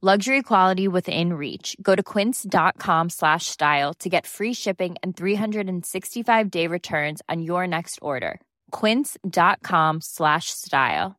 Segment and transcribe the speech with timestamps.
[0.00, 1.76] Luxury quality within reach.
[1.82, 7.66] Go to quince.com slash style to get free shipping and 365 day returns on your
[7.66, 8.40] next order.
[8.70, 11.16] Quince.com slash style.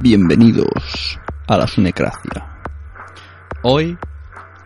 [0.00, 2.46] Bienvenidos a la Sunecracia.
[3.62, 3.98] Hoy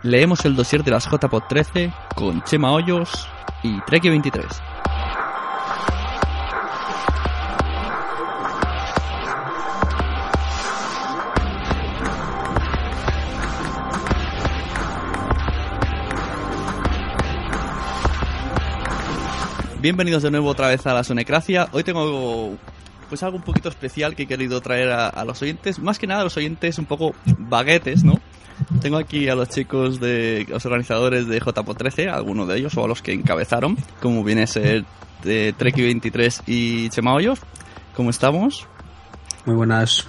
[0.04, 3.28] leemos el dossier de las JPOD 13 con Chema Hoyos
[3.64, 4.46] y Treki 23.
[19.80, 21.68] Bienvenidos de nuevo otra vez a la Sonecracia.
[21.72, 22.54] Hoy tengo
[23.08, 25.78] pues algo un poquito especial que he querido traer a, a los oyentes.
[25.78, 28.20] Más que nada a los oyentes un poco baguetes, ¿no?
[28.82, 32.84] Tengo aquí a los chicos de los organizadores de JPO 13, algunos de ellos o
[32.84, 34.84] a los que encabezaron, como viene a ser
[35.24, 37.40] de Treki 23 y Chema Hoyos.
[37.96, 38.66] ¿Cómo estamos?
[39.46, 40.06] Muy buenas.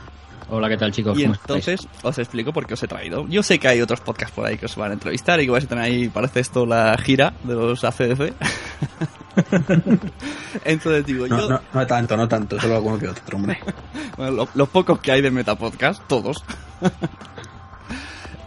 [0.49, 1.17] Hola, ¿qué tal chicos?
[1.17, 2.03] Y ¿Cómo entonces estáis?
[2.03, 3.25] os explico por qué os he traído.
[3.29, 5.51] Yo sé que hay otros podcasts por ahí que os van a entrevistar y que
[5.51, 8.33] vais a tener ahí, parece esto la gira de los ACDC.
[10.65, 13.57] entonces digo, No, yo, no, no tanto, no tanto, solo alguno que otro, hombre.
[14.17, 16.43] bueno, lo- los pocos que hay de Metapodcast, todos.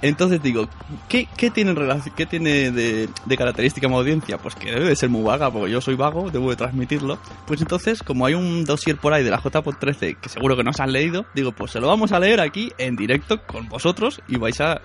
[0.03, 0.69] Entonces digo,
[1.09, 1.75] ¿qué, qué tiene,
[2.15, 4.37] qué tiene de, de característica mi audiencia?
[4.37, 7.19] Pues que debe de ser muy vaga, porque yo soy vago, debo de transmitirlo.
[7.47, 10.63] Pues entonces, como hay un dossier por ahí de la JPod 13 que seguro que
[10.63, 13.67] no os han leído, digo, pues se lo vamos a leer aquí en directo con
[13.71, 14.83] vosotros y vais a...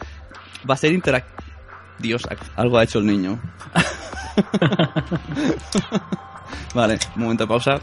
[0.70, 1.49] Va a ser interactivo.
[2.00, 2.24] Dios,
[2.56, 3.40] algo ha hecho el niño.
[6.74, 7.82] vale, un momento de pausa.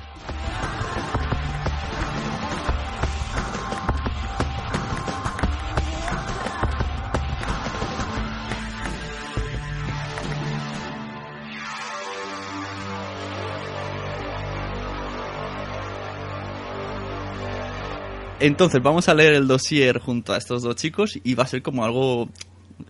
[18.38, 21.62] Entonces, vamos a leer el dossier junto a estos dos chicos y va a ser
[21.62, 22.28] como algo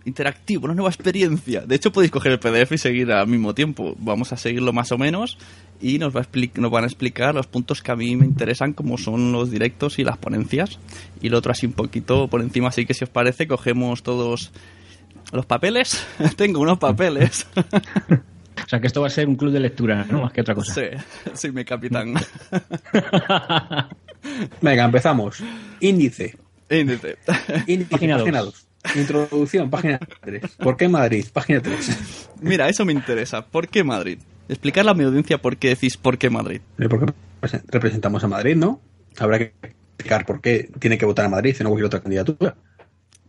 [0.05, 1.61] interactivo, una nueva experiencia.
[1.61, 3.95] De hecho, podéis coger el PDF y seguir al mismo tiempo.
[3.99, 5.37] Vamos a seguirlo más o menos
[5.81, 8.73] y nos, va a nos van a explicar los puntos que a mí me interesan,
[8.73, 10.79] como son los directos y las ponencias.
[11.21, 14.51] Y lo otro así un poquito por encima, así que si os parece, cogemos todos
[15.31, 16.05] los papeles.
[16.35, 17.47] Tengo unos papeles.
[18.57, 20.23] O sea, que esto va a ser un club de lectura, ¿no?
[20.23, 20.73] Más que otra cosa.
[20.73, 20.81] sí,
[21.35, 22.15] sí, mi capitán.
[24.61, 25.43] Venga, empezamos.
[25.79, 26.35] Índice.
[26.69, 27.17] Índice.
[27.67, 28.53] Índice, Página página dos.
[28.53, 28.66] 2.
[28.95, 30.57] Introducción, página 3.
[30.57, 31.25] ¿Por qué Madrid?
[31.31, 32.29] Página 3.
[32.41, 33.45] Mira, eso me interesa.
[33.45, 34.19] ¿Por qué Madrid?
[34.49, 36.61] Explicarle a mi audiencia por qué decís por qué Madrid.
[36.89, 37.13] Porque
[37.67, 38.81] representamos a Madrid, ¿no?
[39.19, 42.55] Habrá que explicar por qué tiene que votar a Madrid y no cualquier otra candidatura.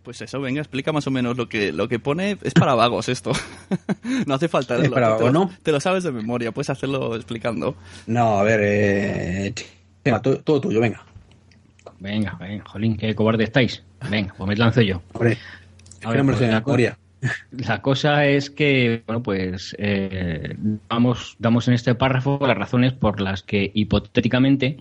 [0.03, 2.39] Pues eso, venga, explica más o menos lo que, lo que pone.
[2.43, 3.33] Es para vagos esto.
[4.27, 5.51] no hace falta ¿Es para te, vagos, lo, no?
[5.63, 7.77] te lo sabes de memoria, puedes hacerlo explicando.
[8.07, 9.55] No, a ver, eh,
[10.03, 11.05] tema, todo, todo tuyo, venga.
[11.99, 13.83] Venga, venga, jolín, qué cobarde estáis.
[14.11, 15.03] Venga, pues me lanzo yo.
[15.13, 15.39] Hombre,
[16.05, 16.99] A ver, pues la memoria.
[17.51, 20.57] La cosa es que, bueno, pues eh,
[20.89, 24.79] vamos, damos en este párrafo las razones por las que hipotéticamente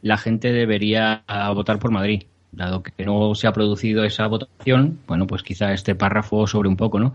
[0.00, 1.24] la gente debería
[1.54, 2.24] votar por Madrid.
[2.52, 6.76] Dado que no se ha producido esa votación, bueno, pues quizá este párrafo sobre un
[6.76, 7.14] poco, ¿no?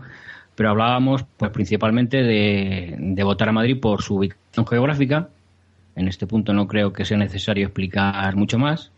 [0.54, 5.28] Pero hablábamos, pues principalmente de, de votar a Madrid por su ubicación geográfica.
[5.94, 8.90] En este punto no creo que sea necesario explicar mucho más.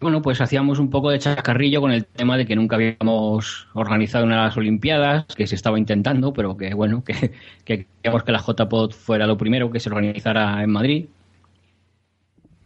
[0.00, 4.24] Bueno, pues hacíamos un poco de chascarrillo con el tema de que nunca habíamos organizado
[4.24, 7.32] una de las Olimpiadas, que se estaba intentando, pero que bueno, que,
[7.64, 11.06] que queríamos que la JPOD fuera lo primero que se organizara en Madrid.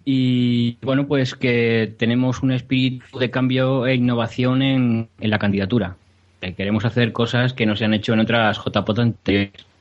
[0.04, 5.96] Y bueno, pues que tenemos un espíritu de cambio e innovación en, en la candidatura.
[6.40, 9.71] Que queremos hacer cosas que no se han hecho en otras JPOD anteriores.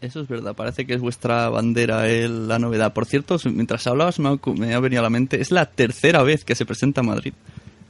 [0.00, 2.92] Eso es verdad, parece que es vuestra bandera el- la novedad.
[2.92, 6.22] Por cierto, mientras hablabas me ha, me ha venido a la mente, es la tercera
[6.22, 7.32] vez que se presenta Madrid.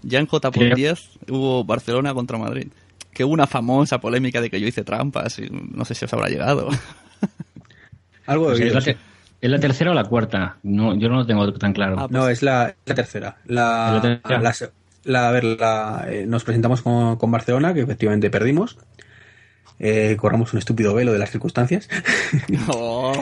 [0.02, 2.68] Ya en JPOD Creo- 10 hubo Barcelona contra Madrid.
[3.12, 6.12] Que hubo una famosa polémica de que yo hice trampas y no sé si os
[6.12, 6.68] habrá llegado.
[8.26, 8.96] Algo Pues de es, la, te-
[9.40, 10.56] ¿Es la tercera o la cuarta?
[10.62, 11.96] No, yo no lo tengo tan claro.
[11.98, 13.36] Ah, No, es la, la tercera.
[13.46, 14.72] La, ¿Es la tercera?
[15.04, 18.76] la a ver, la, eh, nos presentamos con, con Barcelona, que efectivamente perdimos.
[19.80, 21.88] Eh, corramos un estúpido velo de las circunstancias.
[22.68, 23.12] Oh.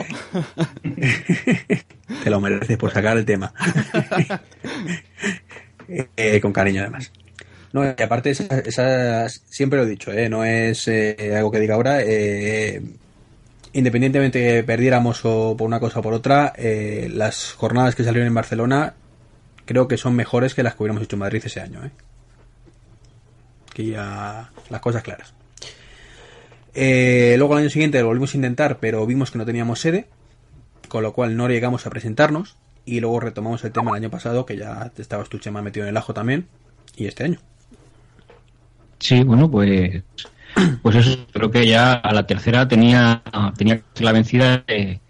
[2.23, 3.53] Te lo mereces por sacar el tema.
[6.17, 7.13] Eh, con cariño, además.
[7.71, 10.85] No, y aparte, esas- siempre lo he dicho, eh, no es
[11.33, 11.99] algo que diga ahora.
[13.71, 18.33] independientemente que perdiéramos o por una cosa o por otra, las jornadas que salieron en
[18.33, 18.95] Barcelona
[19.65, 21.85] creo que son mejores que las que hubiéramos hecho en Madrid ese año.
[21.85, 21.91] Eh.
[23.71, 25.33] Aquí ya las cosas claras.
[26.73, 30.07] Eh, luego al año siguiente lo volvimos a intentar, pero vimos que no teníamos sede,
[30.87, 32.55] con lo cual no llegamos a presentarnos.
[32.85, 35.89] Y luego retomamos el tema el año pasado, que ya estabas tu chema metido en
[35.89, 36.47] el ajo también,
[36.95, 37.39] y este año.
[38.99, 40.03] Sí, bueno, pues,
[40.81, 43.21] pues eso, creo que ya a la tercera tenía,
[43.57, 45.01] tenía la vencida de,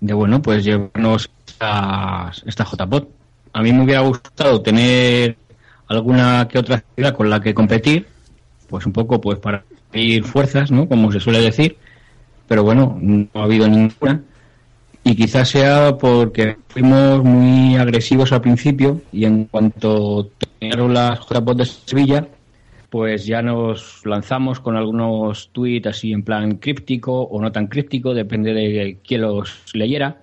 [0.00, 3.08] de, bueno, pues llevarnos esta, esta JPOT.
[3.52, 5.36] A mí me hubiera gustado tener
[5.88, 8.06] alguna que otra ciudad con la que competir,
[8.68, 9.64] pues un poco pues para
[10.22, 10.88] fuerzas, ¿no?
[10.88, 11.76] Como se suele decir,
[12.48, 14.22] pero bueno, no ha habido ninguna.
[15.02, 21.56] Y quizás sea porque fuimos muy agresivos al principio y en cuanto terminaron las JPOT
[21.56, 22.28] de Sevilla,
[22.90, 28.12] pues ya nos lanzamos con algunos tweets así en plan críptico o no tan críptico,
[28.12, 30.18] depende de quién los leyera.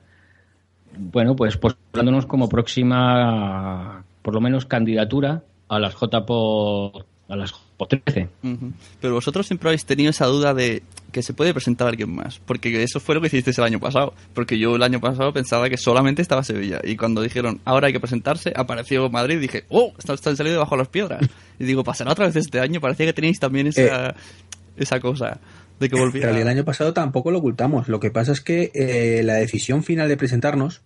[0.98, 7.88] Bueno, pues postulándonos como próxima, por lo menos, candidatura a las JPO, a las JPO
[7.88, 8.30] 13.
[8.44, 8.72] Ujú.
[9.02, 12.40] Pero vosotros siempre habéis tenido esa duda de que se puede presentar alguien más.
[12.40, 14.14] Porque eso fue lo que hicisteis el año pasado.
[14.34, 16.82] Porque yo el año pasado pensaba que solamente estaba Sevilla.
[16.84, 19.94] Y cuando dijeron, ahora hay que presentarse, apareció Madrid y dije, ¡oh!
[19.98, 21.22] Están, están saliendo debajo de las piedras.
[21.60, 22.82] Y digo, pasará otra vez este año.
[22.82, 24.16] Parecía que teníais también esa,
[24.76, 25.40] esa cosa
[25.80, 26.28] de que En volviera.
[26.28, 27.88] realidad el año pasado tampoco lo ocultamos.
[27.88, 30.82] Lo que pasa es que eh, la decisión final de presentarnos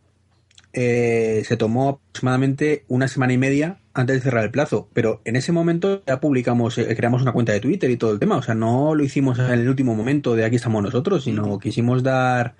[0.73, 4.89] eh, se tomó aproximadamente una semana y media antes de cerrar el plazo.
[4.93, 8.19] Pero en ese momento ya publicamos, eh, creamos una cuenta de Twitter y todo el
[8.19, 8.37] tema.
[8.37, 12.03] O sea, no lo hicimos en el último momento de aquí estamos nosotros, sino quisimos
[12.03, 12.55] dar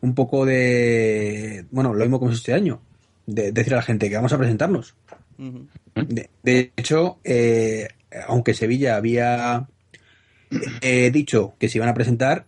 [0.00, 1.64] un poco de...
[1.70, 2.80] Bueno, lo mismo como este año.
[3.26, 4.94] De, decir a la gente que vamos a presentarnos.
[6.42, 7.88] De hecho, eh,
[8.28, 9.68] aunque Sevilla había
[10.80, 12.46] eh, dicho que se iban a presentar,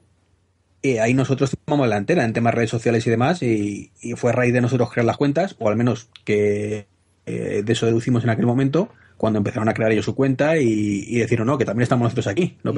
[0.83, 4.31] eh, ahí nosotros tomamos la delantera en temas redes sociales y demás, y, y fue
[4.31, 6.87] a raíz de nosotros crear las cuentas, o al menos que
[7.27, 11.05] eh, de eso deducimos en aquel momento, cuando empezaron a crear ellos su cuenta y,
[11.07, 12.73] y decir, no, que también estamos nosotros aquí, no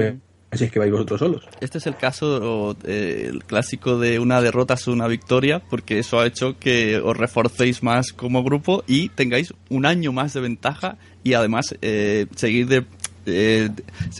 [0.51, 1.45] penséis que vais vosotros solos.
[1.61, 6.21] Este es el caso, eh, el clásico de una derrota es una victoria, porque eso
[6.21, 10.99] ha hecho que os reforcéis más como grupo y tengáis un año más de ventaja
[11.25, 12.85] y además eh, seguir de,
[13.27, 13.71] eh,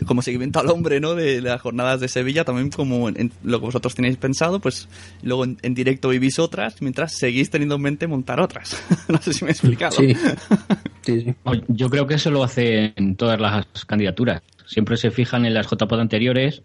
[0.05, 1.15] como seguimiento al hombre, ¿no?
[1.15, 4.87] De las jornadas de Sevilla, también como en, en lo que vosotros tenéis pensado, pues
[5.23, 8.81] luego en, en, directo vivís otras, mientras seguís teniendo en mente montar otras.
[9.07, 9.91] no sé si me he explicado.
[9.91, 10.13] Sí.
[11.01, 11.35] sí, sí.
[11.67, 14.41] Yo creo que eso lo hacen todas las candidaturas.
[14.65, 16.61] Siempre se fijan en las JPOD anteriores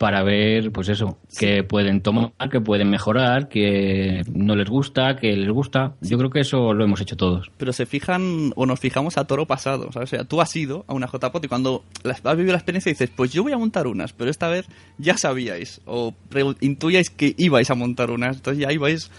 [0.00, 1.44] para ver, pues eso, sí.
[1.44, 5.92] que pueden tomar, que pueden mejorar, que no les gusta, que les gusta.
[6.00, 7.50] Yo creo que eso lo hemos hecho todos.
[7.58, 10.10] Pero se fijan o nos fijamos a toro pasado, ¿sabes?
[10.10, 13.10] O sea, tú has ido a una JPOT y cuando has vivido la experiencia dices,
[13.14, 14.64] pues yo voy a montar unas, pero esta vez
[14.96, 16.14] ya sabíais o
[16.60, 19.10] intuyáis que ibais a montar unas, entonces ya ibais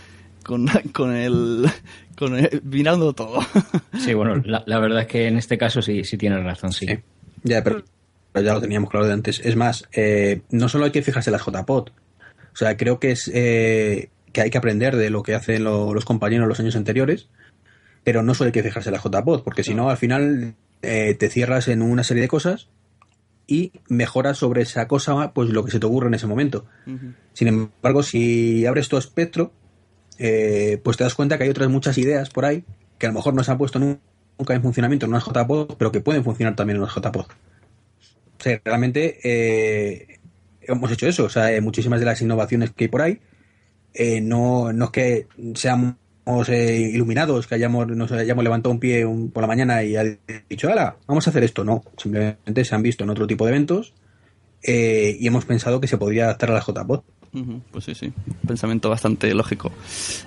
[0.41, 1.69] con, con el
[2.17, 3.41] con el, vinando todo.
[3.99, 6.87] Sí, bueno, la, la, verdad es que en este caso sí, sí tienes razón, sí.
[6.87, 6.97] sí.
[7.43, 7.83] Ya, pero,
[8.31, 9.41] pero, ya lo teníamos claro de antes.
[9.43, 11.91] Es más, eh, no solo hay que fijarse en las JPOT.
[12.53, 15.93] O sea, creo que es eh, que hay que aprender de lo que hacen lo,
[15.93, 17.29] los compañeros los años anteriores,
[18.03, 21.15] pero no solo hay que fijarse en la JPOD, porque si no, al final eh,
[21.15, 22.69] te cierras en una serie de cosas
[23.47, 26.65] y mejoras sobre esa cosa pues lo que se te ocurre en ese momento.
[26.87, 27.13] Uh -huh.
[27.33, 29.51] Sin embargo, si abres tu espectro,
[30.17, 32.63] eh, pues te das cuenta que hay otras muchas ideas por ahí
[32.97, 35.91] que a lo mejor no se han puesto nunca en funcionamiento en unas JPOD, pero
[35.91, 37.25] que pueden funcionar también en unas JPOD.
[38.41, 40.19] O sea, realmente eh,
[40.63, 41.25] hemos hecho eso.
[41.25, 43.19] O sea, muchísimas de las innovaciones que hay por ahí
[43.93, 45.95] eh, no, no es que seamos
[46.49, 50.03] eh, iluminados, que hayamos, nos hayamos levantado un pie un, por la mañana y ha
[50.49, 50.95] dicho, ¡hala!
[51.07, 51.63] Vamos a hacer esto.
[51.63, 53.93] No, simplemente se han visto en otro tipo de eventos
[54.63, 57.03] eh, y hemos pensado que se podría adaptar a la JPOD.
[57.33, 58.11] Uh -huh, pues sí, sí.
[58.45, 59.71] Pensamiento bastante lógico.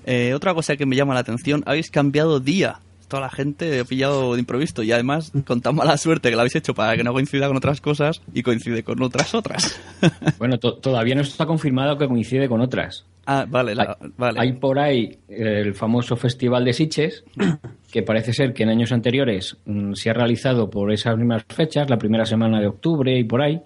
[0.07, 2.81] Eh, otra cosa que me llama la atención, habéis cambiado día.
[3.09, 6.41] Toda la gente ha pillado de improviso y además con tan mala suerte que lo
[6.41, 9.81] habéis hecho para que no coincida con otras cosas y coincide con otras otras.
[10.39, 13.05] bueno, to todavía no está confirmado que coincide con otras.
[13.27, 14.41] Ah, vale, la, hay, vale.
[14.41, 17.25] Hay por ahí el famoso Festival de Sitges,
[17.91, 21.89] que parece ser que en años anteriores mmm, se ha realizado por esas mismas fechas,
[21.89, 23.61] la primera semana de octubre y por ahí.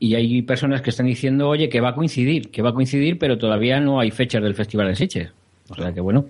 [0.00, 3.18] Y hay personas que están diciendo, oye, que va a coincidir, que va a coincidir,
[3.18, 5.32] pero todavía no hay fechas del Festival de Sitges.
[5.68, 6.24] O sea que bueno.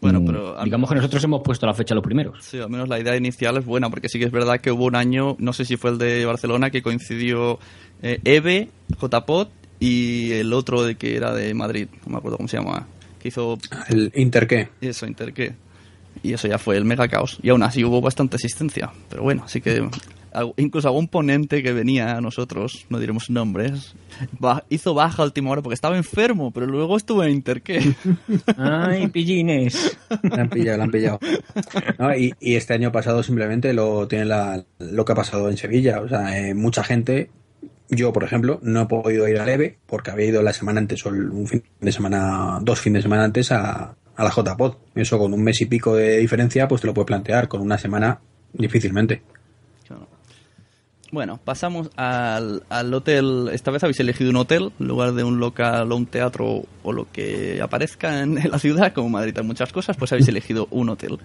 [0.00, 2.44] Bueno, pero digamos que nosotros hemos puesto la fecha los primeros.
[2.44, 4.84] Sí, al menos la idea inicial es buena, porque sí que es verdad que hubo
[4.84, 7.58] un año, no sé si fue el de Barcelona, que coincidió
[8.02, 9.50] eh, EVE, JPOT
[9.80, 12.86] y el otro de que era de Madrid, no me acuerdo cómo se llama,
[13.18, 13.58] que hizo...
[13.88, 14.68] El Interqué.
[14.80, 15.54] Eso, Interqué.
[16.22, 17.38] Y eso ya fue el mega caos.
[17.42, 18.90] Y aún así hubo bastante asistencia.
[19.08, 19.88] Pero bueno, así que
[20.56, 23.94] incluso algún ponente que venía a nosotros, no diremos nombres,
[24.68, 27.94] hizo baja a última hora porque estaba enfermo, pero luego estuvo en Interqué.
[28.56, 29.98] ¡Ay, pillines!
[30.22, 31.20] La han pillado, la han pillado.
[31.98, 35.56] No, y, y, este año pasado simplemente lo tiene la, lo que ha pasado en
[35.56, 36.00] Sevilla.
[36.00, 37.30] O sea, eh, mucha gente
[37.90, 41.04] yo, por ejemplo, no he podido ir a Leve porque había ido la semana antes
[41.06, 44.74] o un fin de semana, dos fines de semana antes a, a la JPod.
[44.94, 47.48] Eso con un mes y pico de diferencia, pues te lo puedes plantear.
[47.48, 48.20] Con una semana,
[48.52, 49.22] difícilmente.
[51.10, 53.48] Bueno, pasamos al, al, hotel.
[53.52, 56.92] Esta vez habéis elegido un hotel en lugar de un local o un teatro o
[56.92, 60.90] lo que aparezca en, la ciudad, como Madrid hay muchas cosas, pues habéis elegido un
[60.90, 61.18] hotel.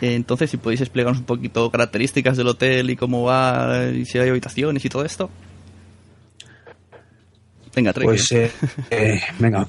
[0.00, 4.30] Entonces, si podéis explicarnos un poquito características del hotel y cómo va, y si hay
[4.30, 5.28] habitaciones y todo esto.
[7.74, 8.06] Venga, Trek.
[8.06, 8.50] Pues, eh,
[8.90, 9.68] eh, venga.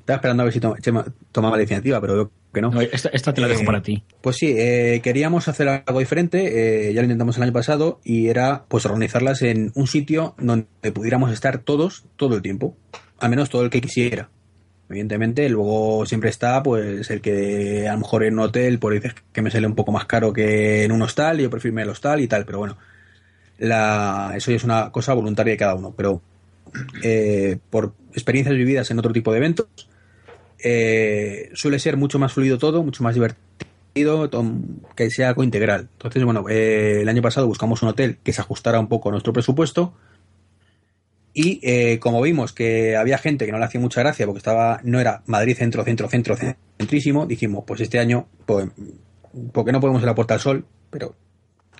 [0.00, 2.70] Estaba esperando a ver si tomaba la iniciativa, pero veo que no.
[2.70, 4.02] no esta, esta, te la dejo eh, para ti.
[4.20, 8.28] Pues sí, eh, queríamos hacer algo diferente, eh, ya lo intentamos el año pasado, y
[8.28, 12.76] era pues organizarlas en un sitio donde pudiéramos estar todos todo el tiempo,
[13.18, 14.28] al menos todo el que quisiera.
[14.88, 19.14] Evidentemente, luego siempre está pues el que a lo mejor en un hotel pues dices
[19.32, 21.82] que me sale un poco más caro que en un hostal, y yo prefiero irme
[21.82, 22.76] al hostal y tal, pero bueno,
[23.58, 26.20] la, eso ya es una cosa voluntaria de cada uno, pero
[27.02, 29.66] eh, por experiencias vividas en otro tipo de eventos,
[30.62, 34.30] eh, suele ser mucho más fluido todo, mucho más divertido,
[34.96, 35.88] que sea algo integral.
[35.92, 39.12] Entonces, bueno, eh, el año pasado buscamos un hotel que se ajustara un poco a
[39.12, 39.94] nuestro presupuesto
[41.34, 44.80] y eh, como vimos que había gente que no le hacía mucha gracia porque estaba
[44.84, 46.36] no era Madrid centro, centro, centro,
[46.78, 48.68] centrísimo, dijimos, pues este año, pues,
[49.52, 51.16] porque no podemos ir a Puerta del Sol, pero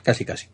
[0.02, 0.48] casi, casi.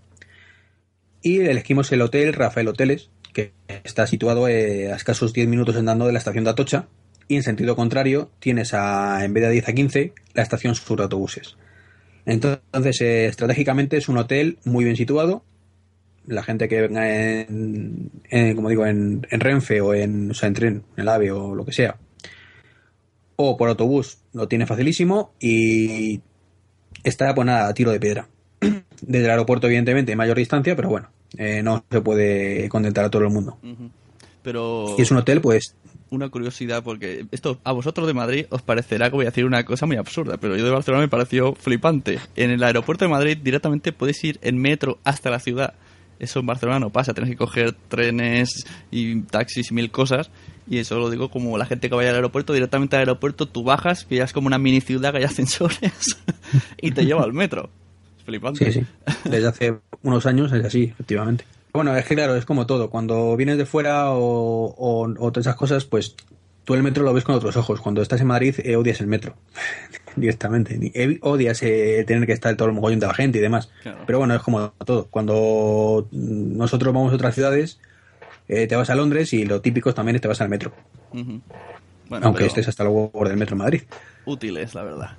[1.23, 3.52] Y elegimos el hotel Rafael Hoteles, que
[3.85, 6.88] está situado a escasos 10 minutos andando de la estación de Atocha,
[7.28, 10.97] y en sentido contrario tienes a, en vez de 10 a 15, la estación sur
[10.97, 11.56] de autobuses.
[12.26, 15.44] Entonces, eh, estratégicamente es un hotel muy bien situado.
[16.26, 20.49] La gente que venga en, en como digo, en, en, Renfe o en, o sea,
[20.49, 21.97] en tren, en el AVE o lo que sea,
[23.37, 26.20] o por autobús, lo tiene facilísimo y
[27.04, 28.28] está pues nada, a tiro de piedra.
[29.00, 33.11] Desde el aeropuerto, evidentemente, en mayor distancia, pero bueno, eh, no se puede contentar a
[33.11, 33.58] todo el mundo.
[33.62, 33.90] Uh -huh.
[34.42, 34.94] Pero...
[34.99, 35.76] Y es un hotel, pues,
[36.10, 39.64] una curiosidad, porque esto a vosotros de Madrid os parecerá que voy a decir una
[39.64, 42.18] cosa muy absurda, pero yo de Barcelona me pareció flipante.
[42.36, 45.74] En el aeropuerto de Madrid directamente puedes ir en metro hasta la ciudad.
[46.18, 50.30] Eso en Barcelona no pasa, tienes que coger trenes y taxis y mil cosas.
[50.68, 53.62] Y eso lo digo como la gente que vaya al aeropuerto, directamente al aeropuerto tú
[53.62, 56.18] bajas, es como una mini ciudad que hay ascensores
[56.82, 57.70] y te lleva al metro.
[58.18, 58.72] Es flipante.
[58.72, 58.86] Sí, sí.
[59.24, 61.44] Desde hace unos años es así, efectivamente.
[61.78, 62.90] Bueno, es que claro, es como todo.
[62.90, 64.18] Cuando vienes de fuera o,
[64.76, 66.16] o, o todas esas cosas, pues
[66.64, 67.80] tú el metro lo ves con otros ojos.
[67.80, 69.37] Cuando estás en Madrid, eh, odias el metro.
[70.16, 70.76] Directamente.
[70.92, 73.70] Eh, odias eh, tener que estar todo el mogollón de la gente y demás.
[73.85, 73.99] Claro.
[74.06, 75.06] Pero bueno, es como todo.
[75.06, 77.78] Cuando nosotros vamos a otras ciudades,
[78.49, 80.73] te vas a Londres y lo típico también es te vas al metro.
[81.12, 81.40] Uh -huh.
[82.08, 83.82] Bueno, Aunque estés hasta luego por del Metro de Madrid.
[84.25, 85.11] útiles, la verdad.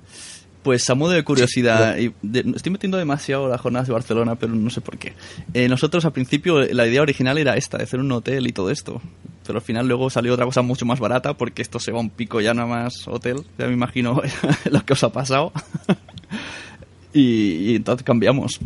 [0.62, 4.54] Pues a modo de curiosidad, y de- estoy metiendo demasiado las jornadas de Barcelona, pero
[4.54, 5.14] no sé por qué.
[5.54, 8.70] Eh, nosotros al principio la idea original era esta, de hacer un hotel y todo
[8.70, 9.00] esto.
[9.46, 12.02] Pero al final luego salió otra cosa mucho más barata porque esto se va a
[12.02, 13.38] un pico ya nada más hotel.
[13.58, 14.20] Ya me imagino
[14.70, 15.50] lo que os ha pasado.
[17.12, 18.60] y, y entonces cambiamos.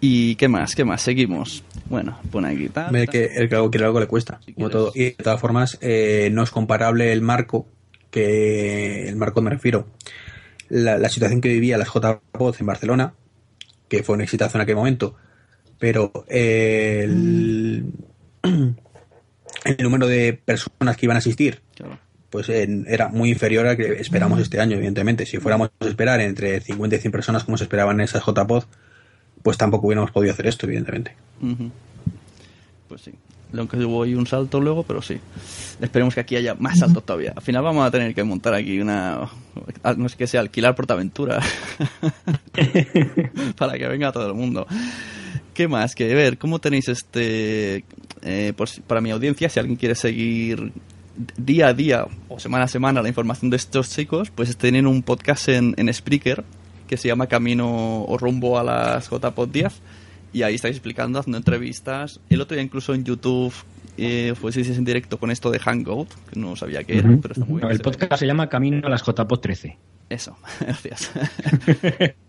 [0.00, 0.74] ¿Y qué más?
[0.74, 1.02] ¿Qué más?
[1.02, 1.64] Seguimos.
[1.88, 2.92] Bueno, pone aquí tal.
[2.92, 3.12] Ve tal.
[3.12, 4.72] que el que algo quiere algo le cuesta, Si como quieres.
[4.72, 4.92] todo.
[4.94, 7.66] Y de todas formas, eh, no es comparable el marco,
[8.10, 9.86] que el marco me refiero,
[10.74, 13.14] la, la situación que vivía las JPOD en Barcelona,
[13.88, 15.14] que fue un exitazo en aquel momento,
[15.78, 17.84] pero el,
[19.64, 21.60] el número de personas que iban a asistir
[22.30, 25.24] pues en- era muy inferior al que esperamos este año, evidentemente.
[25.26, 28.64] Si fuéramos a esperar entre 50 y 100 personas como se esperaban en esas JPOD,
[29.42, 31.14] pues tampoco hubiéramos podido hacer esto, evidentemente.
[32.88, 33.12] Pues sí.
[33.58, 35.18] Aunque hubo ahí un salto luego, pero sí.
[35.80, 37.32] Esperemos que aquí haya más saltos todavía.
[37.36, 39.28] Al final vamos a tener que montar aquí una...
[39.96, 41.40] No sé qué sea, alquilar Portaventura.
[43.56, 44.66] Para que venga todo el mundo.
[45.52, 45.94] ¿Qué más?
[45.94, 47.84] Que ver, ¿cómo tenéis este...
[48.22, 50.72] eh, por para mi audiencia, si alguien quiere seguir
[51.36, 55.02] día a día o semana a semana la información de estos chicos, pues tienen un
[55.02, 56.44] podcast en, en Spreaker
[56.88, 59.72] que se llama Camino o Rumbo a las JPod 10
[60.34, 62.20] y ahí estáis explicando, haciendo entrevistas.
[62.28, 63.54] El otro día incluso en YouTube
[63.96, 67.60] eh, en directo con esto de Hangout, que no sabía qué era, pero está muy
[67.60, 67.70] bien.
[67.70, 67.84] el ve.
[67.84, 69.78] podcast se llama Camino a las JPOD 13.
[70.10, 71.12] Eso, gracias.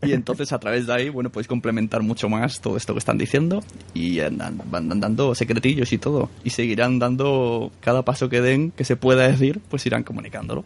[0.01, 3.17] y entonces a través de ahí, bueno, podéis complementar mucho más todo esto que están
[3.17, 6.29] diciendo y andan, van dando secretillos y todo.
[6.43, 10.63] Y seguirán dando cada paso que den, que se pueda decir, pues irán comunicándolo.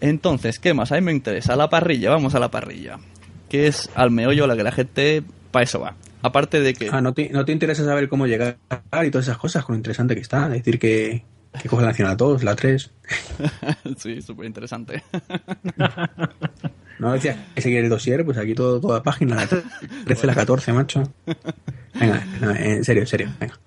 [0.00, 0.92] Entonces, ¿qué más?
[0.92, 1.56] A mí me interesa.
[1.56, 2.98] La parrilla, vamos a la parrilla.
[3.48, 5.22] Que es al meollo a la que la gente,
[5.54, 5.94] para eso va.
[6.20, 6.88] Aparte de que...
[6.90, 8.58] Ah, ¿no te, ¿no te interesa saber cómo llegar
[9.04, 9.64] y todas esas cosas?
[9.64, 10.48] Con lo interesante que está.
[10.48, 11.22] Decir que,
[11.62, 12.90] que coge la Nacional 2, la 3.
[13.96, 15.04] sí, súper interesante.
[16.96, 19.48] No decías que seguir el dossier, pues aquí todo, toda página, la
[20.04, 21.02] 13, la 14, macho.
[21.92, 23.28] Venga, no, en serio, en serio.
[23.40, 23.58] Venga.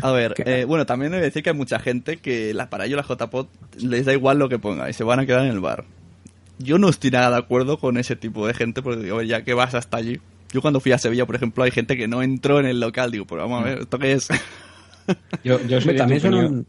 [0.00, 2.86] A ver, eh, bueno, también he de decir que hay mucha gente que la para
[2.86, 5.52] ello la JPod les da igual lo que ponga y se van a quedar en
[5.52, 5.84] el bar.
[6.58, 9.52] Yo no estoy nada de acuerdo con ese tipo de gente porque digo, ya que
[9.52, 10.18] vas hasta allí.
[10.52, 13.10] Yo cuando fui a Sevilla, por ejemplo, hay gente que no entró en el local.
[13.10, 14.28] Digo, pero vamos a ver, ¿esto qué es?
[15.42, 16.54] Yo, yo soy de también tu son opinión.
[16.54, 16.66] un-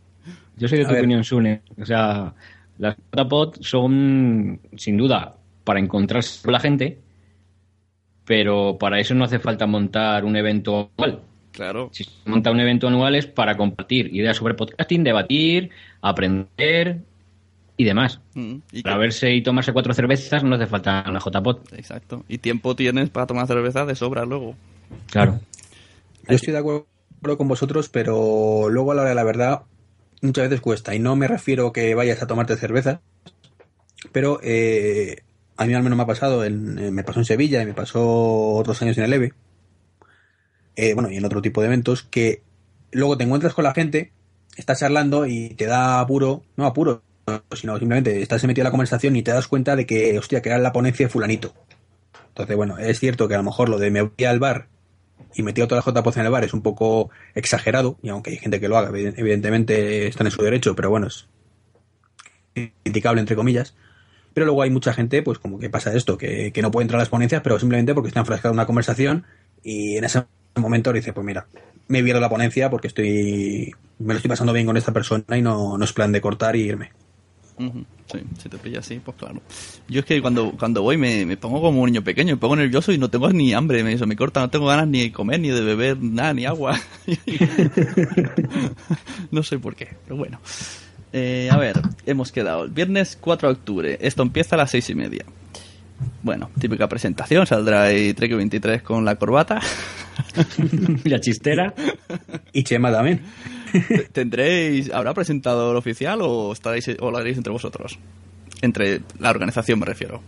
[0.57, 1.61] Yo soy de tu opinión, Sune.
[1.81, 2.33] O sea,
[2.77, 6.99] las JPOD son, sin duda, para encontrarse con la gente,
[8.25, 11.21] pero para eso no hace falta montar un evento anual.
[11.51, 11.89] claro.
[11.91, 17.01] Si se monta un evento anual es para compartir ideas sobre podcasting, debatir, aprender
[17.79, 18.19] y demás.
[18.33, 21.59] Mm, y Para verse y tomarse cuatro cervezas no hace falta una JPOD.
[21.77, 22.25] Exacto.
[22.27, 24.55] Y tiempo tienes para tomar cerveza de sobra luego.
[25.09, 25.39] Claro.
[26.27, 26.85] Yo estoy de acuerdo
[27.37, 29.61] con vosotros, pero luego a la hora de la verdad
[30.21, 30.93] muchas veces cuesta.
[30.93, 32.99] Y no me refiero que vayas a tomarte cerveza,
[34.11, 35.23] pero eh,
[35.55, 37.73] a mí al menos me ha pasado, en- eh, me pasó en Sevilla y me
[37.73, 39.33] pasó otros años en el EVE,
[40.75, 42.41] eh, bueno, y en otro tipo de eventos, que
[42.91, 44.11] luego te encuentras con la gente,
[44.57, 47.03] estás charlando y te da apuro, no apuro,
[47.53, 50.49] sino simplemente estás metido en la conversación y te das cuenta de que, hostia, que
[50.49, 51.53] era la ponencia de fulanito.
[52.29, 54.67] Entonces, bueno, es cierto que a lo mejor lo de me voy al bar
[55.35, 58.37] y metido toda la JPOZ en el bar es un poco exagerado, y aunque hay
[58.37, 61.27] gente que lo haga, eviden- evidentemente están en su derecho, pero bueno, es
[62.83, 63.75] criticable entre comillas.
[64.33, 66.99] Pero luego hay mucha gente, pues como que pasa esto, que, que no puede entrar
[66.99, 69.25] a las ponencias, pero simplemente porque está enfrascado en una conversación
[69.63, 70.23] y en ese
[70.55, 71.47] momento dice, pues mira,
[71.87, 75.41] me pierdo la ponencia porque estoy me lo estoy pasando bien con esta persona y
[75.41, 76.91] no, no es plan de cortar y irme.
[77.59, 79.41] Ujú, Sí, si te pilla así, pues claro.
[79.87, 82.55] Yo es que cuando, cuando voy me, me pongo como un niño pequeño, me pongo
[82.55, 85.11] nervioso y no tengo ni hambre, me, eso me corta, no tengo ganas ni de
[85.11, 86.79] comer, ni de beber nada, ni agua.
[89.31, 90.39] no sé por qué, pero bueno.
[91.11, 92.67] Eh, a ver, hemos quedado.
[92.67, 95.25] Viernes 4 de octubre, esto empieza a las seis y media.
[96.23, 99.59] Bueno, típica presentación, saldrá Trek 23 con la corbata.
[101.03, 101.73] la chistera.
[102.53, 103.21] Y Chema también.
[104.11, 107.99] ¿Tendréis, habrá presentador oficial o estaréis o lo haréis entre vosotros?
[108.61, 110.21] Entre la organización me refiero.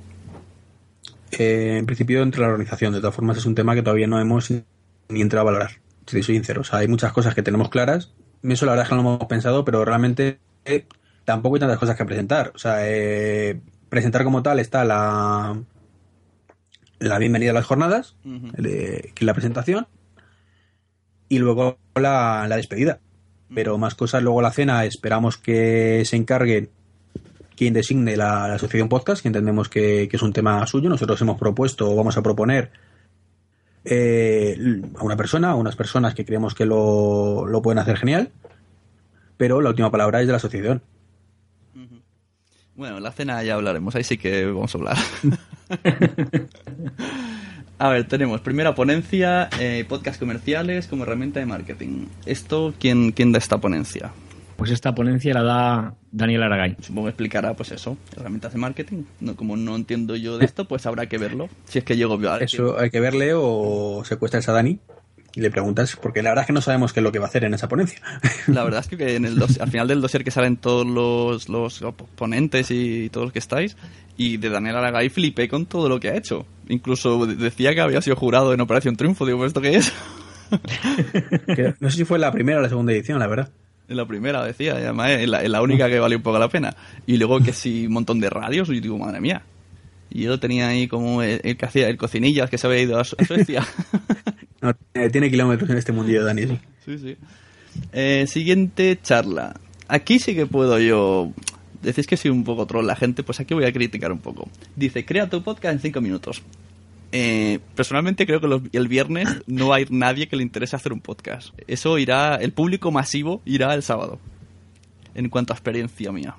[1.32, 4.20] Eh, en principio entre la organización, de todas formas es un tema que todavía no
[4.20, 5.72] hemos ni entrado a valorar,
[6.06, 6.62] si soy sincero.
[6.62, 8.12] O sea, hay muchas cosas que tenemos claras,
[8.44, 10.86] eso la verdad es que no lo hemos pensado, pero realmente eh,
[11.26, 12.52] tampoco hay tantas cosas que presentar.
[12.56, 15.58] O sea, eh, presentar como tal está la,
[17.00, 19.88] la bienvenida a las jornadas, que es la presentación,
[21.30, 23.00] y luego la, la despedida.
[23.54, 26.70] Pero más cosas, luego la cena, esperamos que se encargue
[27.56, 30.90] quien designe la, la asociación podcast, que entendemos que, que es un tema suyo.
[30.90, 32.72] Nosotros hemos propuesto o vamos a proponer
[33.84, 38.32] eh, a una persona, a unas personas que creemos que lo, lo pueden hacer genial,
[39.38, 40.82] pero la última palabra es de la asociación.
[42.76, 44.98] Bueno, la cena ya hablaremos, ahí sí que vamos a hablar.
[47.82, 52.06] a ver, tenemos primera ponencia, eh, podcast comerciales como herramienta de marketing.
[52.28, 54.12] ¿Esto quién, quién da esta ponencia?
[54.56, 56.78] Pues esta ponencia la da Daniel Aragay.
[56.80, 59.06] Supongo que explicará, pues eso, herramientas de marketing.
[59.20, 61.50] No, como no entiendo yo de esto, pues habrá que verlo.
[61.65, 64.80] Si es que llego a Eso hay que verle o secuestras a Dani
[65.36, 67.26] y le preguntas, porque la verdad es que no sabemos qué es lo que va
[67.26, 68.02] a hacer en esa ponencia.
[68.48, 71.82] La verdad es que en el al final del dossier que salen todos los, los
[72.15, 73.78] ponentes y todos los que estáis,
[74.17, 76.46] y de Daniel Aragay flipé con todo lo que ha hecho.
[76.67, 79.26] Incluso decía que había sido jurado en Operación Triunfo.
[79.26, 79.94] Digo, ¿esto qué es?
[81.80, 83.50] no sé si fue la primera o la segunda edición, la verdad.
[83.88, 86.76] En la primera, decía, además es la, única que valió un poco la pena.
[87.06, 89.41] Y luego que sí, un montón de radios, y digo, madre mía.
[90.12, 93.00] Y yo lo tenía ahí como el, que hacía el cocinillas que se había ido
[93.00, 93.65] a, Suecia.
[94.62, 94.76] no,
[95.10, 96.47] tiene kilómetros en este mundillo, Dani.
[96.86, 97.17] Sí, sí.
[97.93, 99.56] Eh, siguiente charla.
[99.88, 101.32] Aquí sí que puedo yo.
[101.82, 104.50] Decís que soy un poco troll la gente, pues aquí voy a criticar un poco.
[104.76, 106.43] Dice, crea tu podcast en 5 minutos.
[107.13, 111.54] Eh, personalmente creo que el viernes no hay nadie que le interese hacer un podcast.
[111.67, 114.19] Eso irá, el público masivo irá el sábado.
[115.15, 116.36] En cuanto a experiencia mía.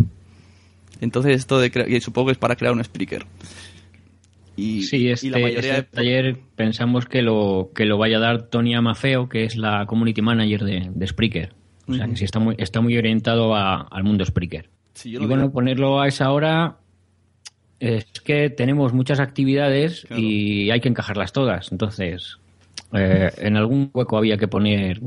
[1.03, 3.27] Entonces esto de y supongo que es para crear un speaker.
[4.55, 8.43] Y, sí, este, la mayoría este taller pensamos que lo, que lo vaya a dar
[8.43, 11.55] Tony Amafeo, que es la community manager de, de Spreaker.
[11.88, 14.69] O sea, que sí está muy, está muy orientado al mundo Spreaker.
[15.05, 16.77] y bueno, ponerlo a esa hora
[17.81, 21.73] es que tenemos muchas actividades y hay que encajarlas todas.
[21.73, 22.38] Entonces,
[22.93, 25.01] eh, en algún hueco había que poner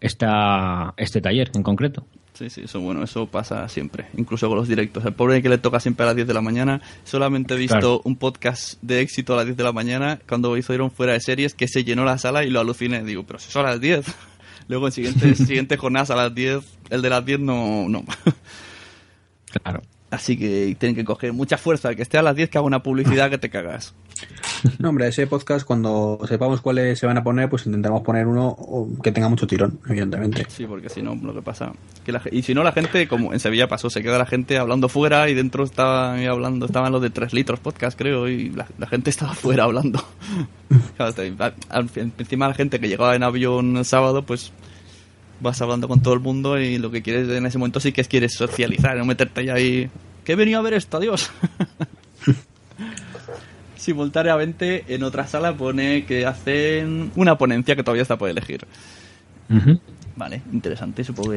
[0.00, 2.06] esta, este taller en concreto.
[2.36, 5.02] Sí, sí, eso bueno, eso pasa siempre, incluso con los directos.
[5.06, 8.02] El pobre que le toca siempre a las 10 de la mañana, solamente he visto
[8.04, 11.54] un podcast de éxito a las 10 de la mañana cuando hicieron fuera de series
[11.54, 13.02] que se llenó la sala y lo aluciné.
[13.04, 14.04] Digo, pero si son a las 10.
[14.68, 17.88] Luego en siguientes siguiente jornadas a las 10, el de las 10 no.
[17.88, 18.04] no.
[19.62, 19.80] Claro.
[20.16, 21.94] Así que tienen que coger mucha fuerza.
[21.94, 23.94] Que esté a las 10 que haga una publicidad que te cagas.
[24.78, 28.56] No, hombre, ese podcast, cuando sepamos cuáles se van a poner, pues intentaremos poner uno
[29.02, 30.46] que tenga mucho tirón, evidentemente.
[30.48, 31.72] Sí, porque si no, lo que pasa.
[32.04, 34.88] Que y si no, la gente, como en Sevilla pasó, se queda la gente hablando
[34.88, 39.10] fuera y dentro estaban hablando, estaban los de 3 litros podcast, creo, y la, gente
[39.10, 40.02] estaba fuera hablando.
[42.18, 44.52] encima la gente que llegaba en avión el sábado, pues
[45.40, 48.00] vas hablando con todo el mundo y lo que quieres en ese momento sí que
[48.00, 49.90] es quieres socializar, no meterte ahí.
[50.24, 51.30] Que he venido a ver esto, adiós.
[53.76, 58.66] Simultáneamente en otra sala pone que hacen una ponencia que todavía está por elegir.
[60.16, 61.04] Vale, interesante.
[61.04, 61.32] Supongo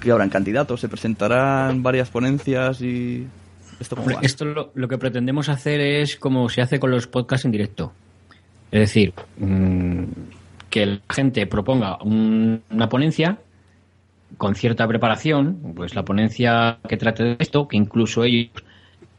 [0.00, 3.26] que, habrán candidatos, se presentarán varias ponencias y.
[3.78, 7.92] Esto, Esto lo, que pretendemos hacer es como se hace con los podcasts en directo.
[8.70, 10.04] Es decir, mm,
[10.72, 13.38] que la gente proponga una ponencia
[14.38, 18.50] con cierta preparación, pues la ponencia que trate de esto, que incluso ellos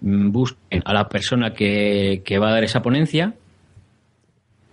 [0.01, 3.35] mm, busquen a la persona que, va a dar esa ponencia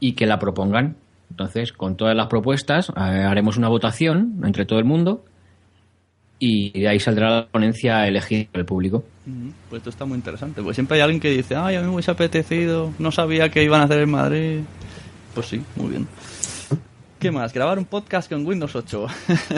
[0.00, 0.96] y que la propongan.
[1.30, 5.22] Entonces, con todas las propuestas, eh, haremos una votación entre todo el mundo
[6.38, 9.04] y de ahí saldrá la ponencia elegida por el público.
[9.68, 11.92] Pues esto está muy interesante, porque siempre hay alguien que dice, ay, a mí me
[11.92, 14.60] hubiese apetecido, no sabía que iban a hacer en Madrid.
[15.34, 16.08] Pues sí, muy bien.
[17.20, 17.52] ¿Qué más?
[17.52, 19.06] Grabar un podcast con Windows 8.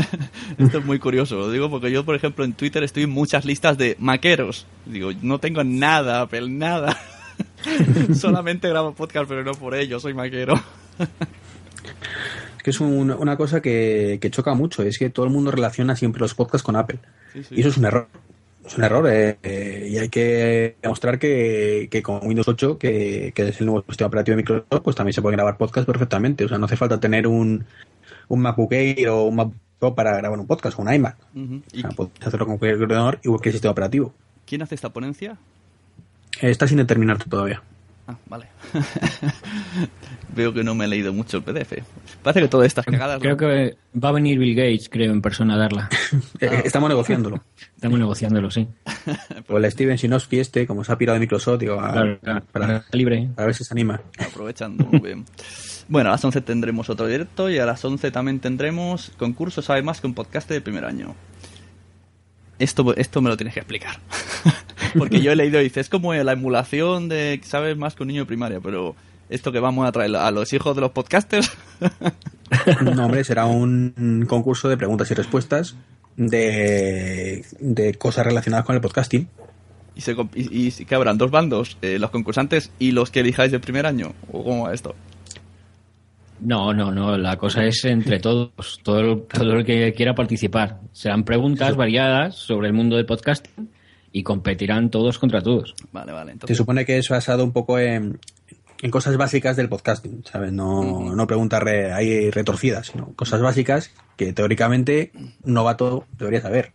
[0.58, 3.44] Esto es muy curioso, lo digo porque yo, por ejemplo, en Twitter estoy en muchas
[3.44, 4.66] listas de maqueros.
[4.84, 6.98] Digo, no tengo nada, Apple, nada.
[8.16, 10.54] Solamente grabo podcast, pero no por ello, soy maquero.
[12.56, 16.18] es que es una cosa que, choca mucho, es que todo el mundo relaciona siempre
[16.18, 16.98] los podcasts con Apple.
[17.52, 18.08] Y eso es un error
[18.64, 23.60] es un error eh, eh, y hay que demostrar que, con Windows 8, que, es
[23.60, 26.44] el nuevo sistema operativo de Microsoft, pues también se puede grabar podcast perfectamente.
[26.44, 27.64] O sea, no hace falta tener un,
[28.28, 29.48] un MacBook Air o un Mac
[29.78, 31.16] Pro para grabar un podcast o un iMac.
[31.34, 34.14] o sea, puedes hacerlo con cualquier ordenador y cualquier sistema operativo.
[34.46, 35.38] ¿Quién hace esta ponencia?
[36.40, 37.62] Eh, está sin terminar todavía.
[38.12, 38.46] Ah, vale.
[40.34, 41.72] Veo que no me he leído mucho el PDF.
[42.22, 43.20] Parece que todas estas cagadas.
[43.20, 45.88] Creo que va a venir Bill Gates, creo, en persona a darla.
[46.40, 47.40] Eh, estamos negociándolo.
[47.74, 48.66] Estamos negociándolo, sí.
[49.48, 53.28] O el Steven Sinosky este, como se ha pirado de Microsoft, digo, para, libre.
[53.36, 54.00] a ver si se anima.
[54.18, 55.24] Aprovechando, muy bien.
[55.88, 59.82] Bueno, a las 11 tendremos otro directo y a las 11 también tendremos concurso Sabe
[59.82, 61.14] Más que un podcast de primer año.
[62.58, 63.98] Esto, esto me lo tienes que explicar.
[64.98, 68.08] Porque yo he leído y dice, es como la emulación de sabes más que un
[68.08, 68.94] niño de primaria, pero
[69.28, 71.50] esto que vamos a traer a los hijos de los podcasters.
[72.82, 75.76] no, hombre, será un concurso de preguntas y respuestas
[76.16, 79.28] de, de cosas relacionadas con el podcasting.
[79.94, 81.76] ¿Y, se, y, que habrán dos bandos?
[81.82, 84.12] Eh, ¿Los concursantes y los que elijáis del primer año?
[84.30, 84.94] ¿O cómo va esto?
[86.40, 87.16] No, no, no.
[87.18, 90.80] La cosa es entre todos, todo, todo el que quiera participar.
[90.92, 93.68] Serán preguntas variadas sobre el mundo del podcasting
[94.12, 95.74] y competirán todos contra todos.
[95.92, 96.30] Vale, vale.
[96.30, 98.18] Se Entonces, supone que es basado un poco en,
[98.82, 100.52] en cosas básicas del podcasting, ¿sabes?
[100.52, 106.72] No, no preguntas re- ahí retorcidas, sino cosas básicas que teóricamente un novato debería saber.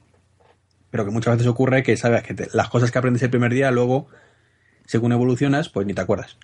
[0.90, 3.54] Pero que muchas veces ocurre que sabes que te- las cosas que aprendes el primer
[3.54, 4.08] día, luego,
[4.86, 6.38] según evolucionas, pues ni te acuerdas.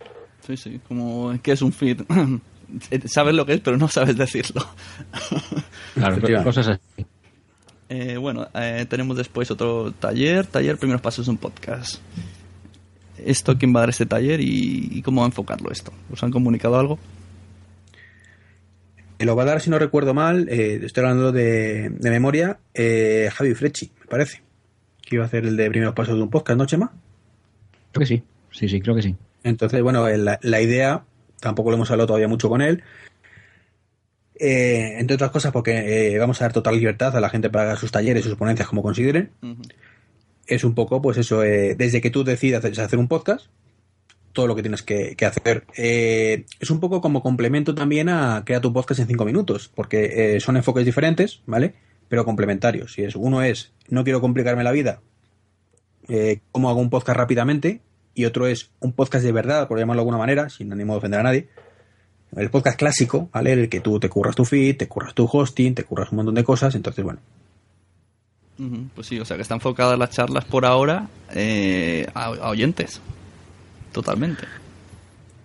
[0.45, 2.01] sí, sí, como que es un feed.
[3.05, 4.65] sabes lo que es, pero no sabes decirlo.
[5.95, 7.05] Claro, cosas así.
[7.95, 12.01] Eh, bueno, eh, tenemos después otro taller, taller Primeros Pasos de un Podcast.
[13.23, 15.93] ¿Esto quién va a dar este taller y, y cómo va a enfocarlo esto?
[16.11, 16.97] ¿Os han comunicado algo?
[19.19, 22.57] Y lo va a dar, si no recuerdo mal, eh, estoy hablando de, de memoria,
[22.73, 24.41] eh, Javi Frecci, me parece.
[25.03, 26.91] Que iba a hacer el de primeros pasos de un podcast, ¿no, Chema?
[27.91, 28.23] Creo que sí.
[28.49, 29.15] Sí, sí, creo que sí.
[29.43, 31.03] Entonces, bueno, eh, la, la idea,
[31.39, 32.81] tampoco lo hemos hablado todavía mucho con él.
[34.39, 37.75] Eh, entre otras cosas, porque eh, vamos a dar total libertad a la gente para
[37.75, 39.31] sus talleres, sus ponencias como consideren.
[40.47, 43.47] Es un poco, pues eso, eh, desde que tú decidas hacer un podcast,
[44.33, 45.65] todo lo que tienes que, que hacer.
[45.77, 50.39] Eh, es un poco como complemento también a crear tu podcast en cinco minutos, porque
[50.39, 51.75] son enfoques diferentes, ¿vale?
[52.09, 52.93] Pero complementarios.
[52.93, 55.01] Si es, uno es, no quiero complicarme la vida,
[56.51, 57.81] cómo hago un podcast rápidamente,
[58.15, 60.97] y otro es un podcast de verdad, por llamarlo de alguna manera, sin ánimo de
[60.97, 61.47] ofender a nadie.
[62.35, 63.53] El podcast clásico, ¿vale?
[63.53, 66.35] El que tú te curras tu feed, te curras tu hosting, te curras un montón
[66.35, 67.19] de cosas, entonces, bueno,
[68.95, 73.01] Pues sí, o sea que están enfocadas las charlas por ahora eh, a, a oyentes.
[73.91, 74.43] Totalmente.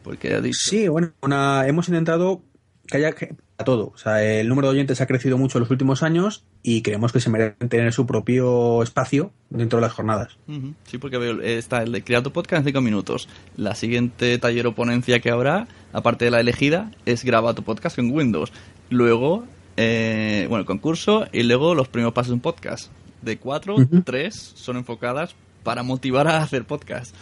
[0.02, 0.58] Porque dicho.
[0.70, 2.40] Sí, bueno, una, hemos intentado
[2.86, 3.14] que haya
[3.58, 3.90] a todo.
[3.94, 7.12] O sea, el número de oyentes ha crecido mucho en los últimos años y creemos
[7.12, 10.38] que se merecen tener su propio espacio dentro de las jornadas.
[10.84, 13.28] Sí, porque veo, eh, está el de crear tu podcast en 5 minutos.
[13.56, 17.98] La siguiente taller o ponencia que habrá, aparte de la elegida, es graba tu podcast
[17.98, 18.52] en Windows.
[18.90, 19.44] Luego,
[19.76, 22.92] eh, bueno, el concurso y luego los primeros pasos de un podcast.
[23.22, 24.02] De cuatro, Ujú.
[24.02, 27.12] tres son enfocadas para motivar a hacer podcast.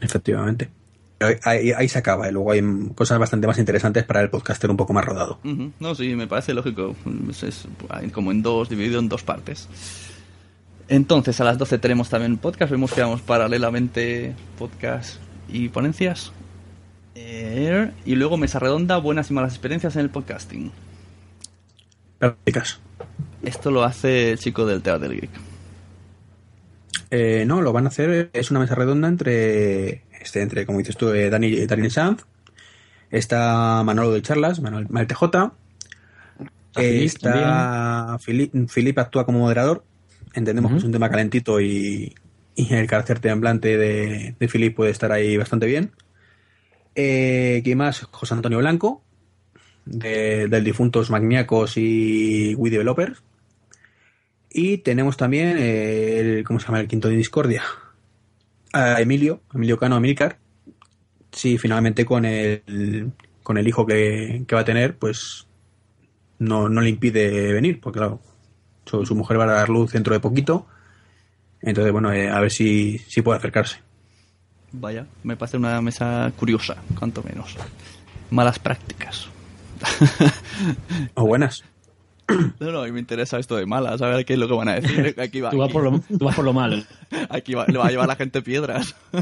[0.00, 0.68] Efectivamente.
[1.44, 2.28] Ahí, ahí se acaba.
[2.28, 2.62] y Luego hay
[2.94, 5.38] cosas bastante más interesantes para el podcaster un poco más rodado.
[5.44, 6.94] Ujú, No, sí, me parece lógico.
[7.30, 7.66] Es, es
[8.12, 9.68] como en dos, dividido en dos partes.
[10.88, 12.70] Entonces, a las 12 tenemos también podcast.
[12.70, 15.16] Vemos que vamos paralelamente podcast
[15.48, 16.32] y ponencias.
[17.14, 20.70] Eh, y luego mesa redonda, buenas y malas experiencias en el podcasting.
[22.18, 22.78] Prácticas.
[23.42, 25.30] Esto lo hace el chico del Teatro del Geek.
[27.10, 30.96] Eh, no, lo van a hacer, es una mesa redonda entre, este, entre como dices
[30.96, 32.24] tú, eh, Dani, Daniel Sanz,
[33.10, 35.22] está Manolo de Charlas, Manuel, Manuel TJ,
[36.74, 38.18] Está eh, está
[38.68, 39.84] Filip, actúa como moderador,
[40.34, 42.14] entendemos que es un tema calentito y,
[42.54, 45.92] y el carácter templante de, de Filip puede estar ahí bastante bien.
[46.94, 48.02] Eh, ¿Quién más?
[48.10, 49.02] José Antonio Blanco,
[49.86, 53.22] de- del difuntos Magníacos y We Developers.
[54.50, 56.80] Y tenemos también eh, el, ¿cómo se llama?
[56.80, 57.62] El quinto de Discordia.
[58.72, 60.38] A Emilio, Emilio Cano Emilcar.
[61.32, 65.46] Sí, finalmente con el, con el hijo que, que va a tener, pues
[66.38, 68.20] no, no le impide venir, porque claro,
[68.84, 70.66] su, su mujer va a dar luz dentro de poquito.
[71.60, 73.78] Entonces, bueno, eh, a ver si, si puede acercarse.
[74.72, 77.56] Vaya, me parece una mesa curiosa, cuanto menos.
[78.30, 79.28] Malas prácticas.
[81.14, 81.64] O buenas.
[82.60, 84.68] No, no, y me interesa esto de malas, a ver qué es lo que van
[84.68, 85.14] a decir.
[85.20, 86.86] Aquí va, Tú vas aquí, por lo, tú vas por lo mal.
[87.30, 88.94] aquí va- le va a llevar la gente piedras.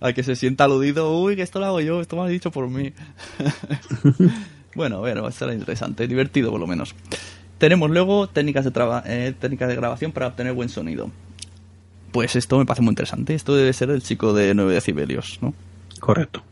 [0.00, 2.50] a que se sienta aludido, uy, que esto lo hago yo, esto me lo dicho
[2.50, 2.92] por mí.
[4.74, 6.94] bueno, a ver, va a estar interesante, divertido por lo menos.
[7.58, 11.10] Tenemos luego técnicas de, traba- eh, técnicas de grabación para obtener buen sonido.
[12.12, 13.34] Pues esto me parece muy interesante.
[13.34, 15.52] Esto debe ser el chico de 9 decibelios, ¿no?
[16.00, 16.42] Correcto.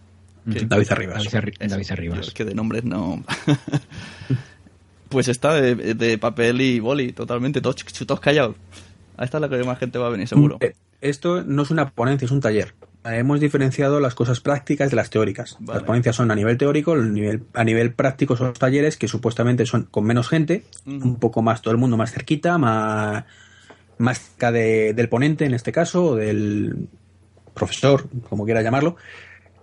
[0.52, 0.64] ¿Qué?
[0.66, 1.24] David Arribas.
[1.30, 2.28] David, Arri- David Arribas.
[2.28, 3.22] es que de nombres no.
[5.09, 8.56] pues está de, de papel y boli, totalmente, todos, todos callados.
[9.16, 10.59] A esta es la que más gente va a venir, seguro.
[10.61, 12.74] Eh, Esto no es una ponencia, es un taller.
[13.04, 15.56] Eh, Hemos diferenciado las cosas prácticas de las teóricas.
[15.61, 15.78] Vale.
[15.80, 19.09] Las ponencias son a nivel teórico, el nivel, a nivel práctico son los talleres que
[19.09, 23.24] supuestamente son con menos gente, un poco más, todo el mundo más cerquita, más,
[23.98, 26.88] más cerca de- del ponente en este caso, o del
[27.54, 28.96] profesor, como quiera llamarlo,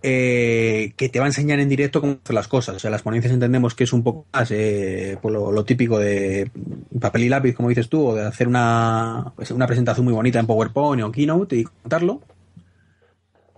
[0.03, 2.75] eh, que te va a enseñar en directo cómo hacer las cosas.
[2.75, 6.51] O sea, las ponencias entendemos que es un poco más eh, por lo, típico de
[6.99, 10.39] papel y lápiz, como dices tú, o de hacer una, pues, una presentación muy bonita
[10.39, 12.21] en PowerPoint o Keynote y contarlo.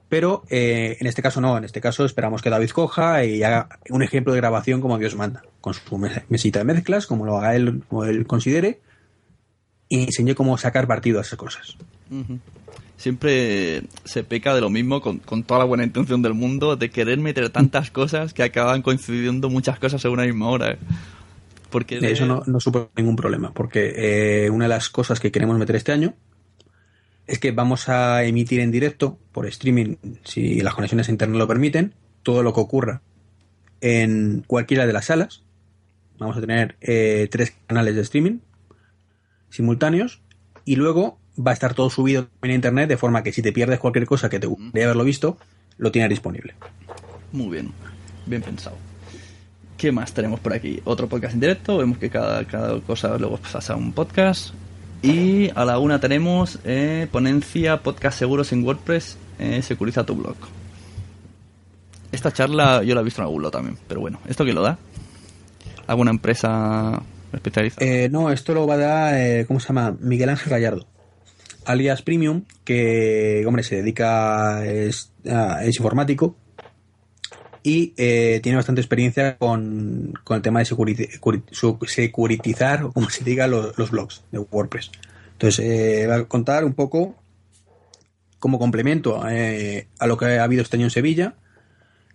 [0.08, 3.68] Pero eh, en este caso no, en este caso esperamos que David coja y haga
[3.90, 7.38] un ejemplo de grabación como Dios manda, con su mes- mesita de mezclas, como lo
[7.38, 8.82] haga él, como él considere,
[9.90, 11.76] y enseñe cómo sacar partido a esas cosas.
[12.12, 12.40] Ujú.
[12.98, 16.90] Siempre se peca de lo mismo con, con toda la buena intención del mundo, de
[16.90, 20.72] querer meter tantas cosas que acaban coincidiendo muchas cosas en una misma hora.
[20.72, 20.78] ¿eh?
[21.70, 25.32] Porque De eso no, no supone ningún problema, porque eh, una de las cosas que
[25.32, 26.14] queremos meter este año
[27.28, 31.48] es que vamos a emitir en directo por streaming, si las conexiones a internet lo
[31.48, 33.02] permiten, todo lo que ocurra
[33.82, 35.44] en cualquiera de las salas.
[36.18, 38.40] Vamos a tener eh, tres canales de streaming
[39.50, 40.22] simultáneos
[40.66, 43.80] y luego va a estar todo subido en internet de forma que si te pierdes
[43.80, 45.38] cualquier cosa que te gustaría haberlo visto,
[45.78, 46.56] lo tienes disponible.
[47.32, 47.72] Muy bien,
[48.26, 48.78] bien pensado.
[49.78, 50.82] ¿Qué más tenemos por aquí?
[50.86, 54.54] Otro podcast en directo, vemos que cada, cada cosa luego pasa a un podcast.
[55.02, 60.36] Y a la una tenemos eh, ponencia podcast seguros en WordPress, eh, securiza tu blog.
[62.12, 64.62] Esta charla yo la he visto en algún lado también, pero bueno, ¿esto quién lo
[64.62, 64.78] da?
[65.86, 67.02] ¿Alguna empresa
[67.34, 67.86] especializada?
[67.86, 69.96] Eh, no, esto lo va a dar, eh, ¿cómo se llama?
[70.00, 70.88] Miguel Ángel Gallardo,
[71.66, 76.36] alias Premium, que, hombre, se dedica, es, es informático
[77.66, 83.90] y eh, tiene bastante experiencia con, con el tema de securitizar, como se diga, los,
[83.90, 84.92] blogs de WordPress.
[85.32, 87.16] Entonces, eh, va a contar un poco
[88.38, 91.34] como complemento eh, a lo que ha habido este año en Sevilla.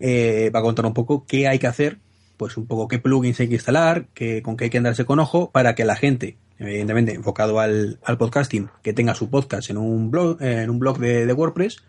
[0.00, 1.98] Va a contar un poco qué hay que hacer,
[2.36, 5.18] pues un poco qué plugins hay que instalar, qué, con qué hay que andarse con
[5.18, 9.78] ojo para que la gente, evidentemente enfocado al, al podcasting, que tenga su podcast en
[9.78, 11.82] un blog, en un blog de, de WordPress,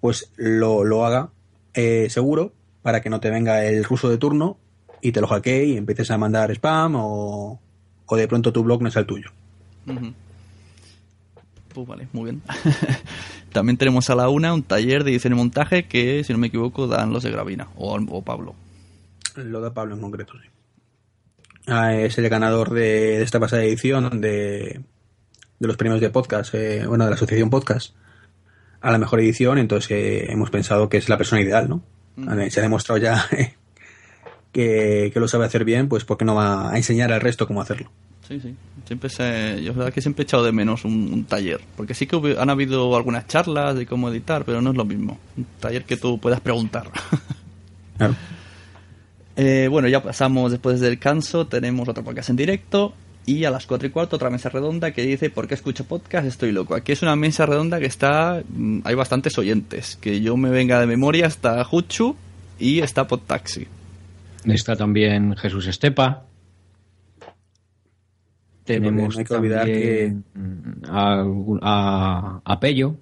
[0.00, 1.30] pues lo, lo haga
[1.74, 4.56] eh, seguro para que no te venga el ruso de turno
[5.02, 7.60] y te lo hackee y empieces a mandar spam o,
[8.06, 9.30] o de pronto tu blog no es el tuyo.
[11.74, 12.42] Pues vale, muy bien.
[13.52, 16.46] También tenemos a la una un taller de edición y montaje que, si no me
[16.46, 18.54] equivoco, dan los de Gravina o, o Pablo.
[19.34, 20.48] Lo da Pablo en concreto, sí.
[21.68, 24.80] Ah, es el ganador de, de esta pasada edición de,
[25.58, 27.94] de los premios de podcast, eh, bueno, de la asociación podcast,
[28.80, 31.82] a la mejor edición, entonces eh, hemos pensado que es la persona ideal, ¿no?
[32.16, 33.24] Ver, Se ha demostrado ya
[34.52, 37.46] que, que lo sabe hacer bien, pues ¿por qué no va a enseñar al resto
[37.46, 37.90] cómo hacerlo?
[38.26, 38.54] Sí, sí.
[38.86, 41.60] Siempre se, yo verdad que siempre he echado de menos un, un taller.
[41.76, 45.18] Porque sí que han habido algunas charlas de cómo editar, pero no es lo mismo.
[45.36, 46.90] Un taller que tú puedas preguntar.
[47.98, 48.14] Claro.
[49.38, 52.92] Eh, bueno, ya pasamos después del canso, tenemos otro podcast en directo.
[53.24, 56.26] Y a las 4 y cuarto otra mesa redonda que dice ¿Por qué escucho podcast?
[56.26, 56.74] Estoy loco.
[56.74, 58.42] Aquí es una mesa redonda que está...
[58.48, 59.96] mm, Hay bastantes oyentes.
[60.00, 62.16] Que yo me venga de memoria está Juchu
[62.58, 63.66] y está Podtaxi.
[64.46, 66.24] Está también Jesús Estepa.
[68.64, 70.24] Tenemos no hay que olvidar también
[70.88, 71.24] a,
[71.62, 72.96] a, a Pello.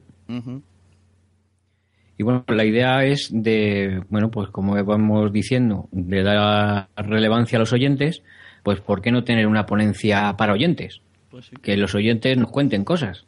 [2.19, 7.61] Y bueno, la idea es de, bueno, pues como vamos diciendo, de dar relevancia a
[7.61, 8.23] los oyentes,
[8.63, 11.01] pues ¿por qué no tener una ponencia para oyentes?
[11.31, 11.57] Pues sí.
[11.63, 13.27] Que los oyentes nos cuenten cosas.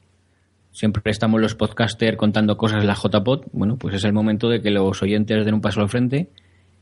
[0.73, 3.47] Siempre estamos los podcasters contando cosas en la JPod.
[3.53, 6.29] Bueno, pues es el momento de que los oyentes den un paso al frente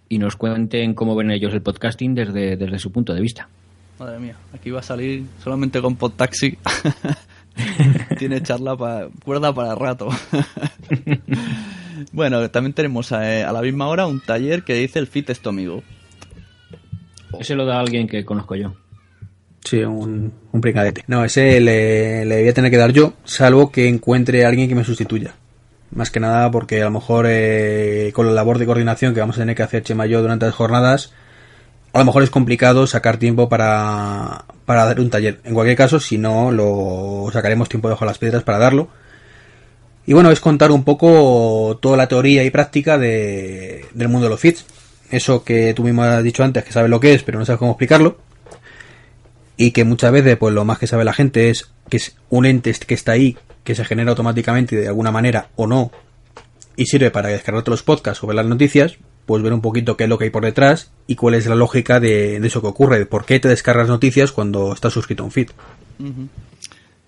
[0.09, 3.49] y nos cuenten cómo ven ellos el podcasting desde, desde su punto de vista.
[3.99, 6.59] Madre mía, aquí va a salir solamente con Podtaxi.
[8.19, 10.09] Tiene charla para cuerda para rato.
[12.13, 15.41] bueno, también tenemos eh, a, la misma hora un taller que dice el fit es
[15.41, 15.83] tu amigo.
[17.39, 18.75] Ese lo da alguien que conozco yo.
[19.65, 21.05] Sí, un, un pringadete.
[21.09, 24.69] No, ese le, le voy a tener que dar yo, salvo que encuentre a alguien
[24.69, 25.35] que me sustituya.
[25.91, 29.37] Más que nada porque a lo mejor eh, con la labor de coordinación que vamos
[29.37, 31.13] a tener que hacer Chema y yo durante las jornadas,
[31.93, 35.41] a lo mejor es complicado sacar tiempo para, para dar un taller.
[35.45, 38.89] En cualquier caso, si no, lo sacaremos tiempo debajo de las piedras para darlo.
[40.07, 44.31] Y bueno, es contar un poco toda la teoría y práctica de, del mundo de
[44.31, 44.64] los feeds.
[45.11, 47.59] Eso que tú mismo has dicho antes, que sabes lo que es, pero no sabes
[47.59, 48.19] cómo explicarlo
[49.57, 52.47] y que muchas veces pues lo más que sabe la gente es que es un
[52.47, 55.90] ente que está ahí que se genera automáticamente de alguna manera o no
[56.77, 60.05] y sirve para descargarte los podcasts o ver las noticias pues ver un poquito qué
[60.05, 62.69] es lo que hay por detrás y cuál es la lógica de, de eso que
[62.69, 65.49] ocurre de por qué te descargas noticias cuando estás suscrito a un feed.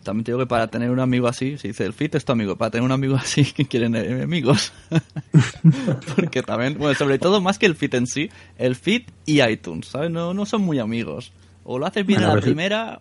[0.08, 2.32] También te digo que para tener un amigo así, se dice el fit es tu
[2.32, 4.72] amigo, para tener un amigo así que quieren enemigos.
[6.16, 9.88] Porque también, bueno, sobre todo más que el fit en sí, el fit y iTunes,
[9.88, 10.10] ¿sabes?
[10.10, 11.32] No, no son muy amigos.
[11.64, 13.00] O lo haces bien Bueno, a la primera.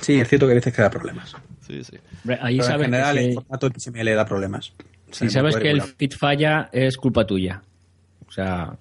[0.00, 1.34] sí es cierto que a veces que da problemas
[1.66, 1.96] Sí, sí.
[2.22, 4.72] Hombre, Ahí pero en sabes general que el si- formato XML da problemas
[5.10, 7.62] si sabes que el feed falla, es culpa tuya.
[8.28, 8.76] O sea,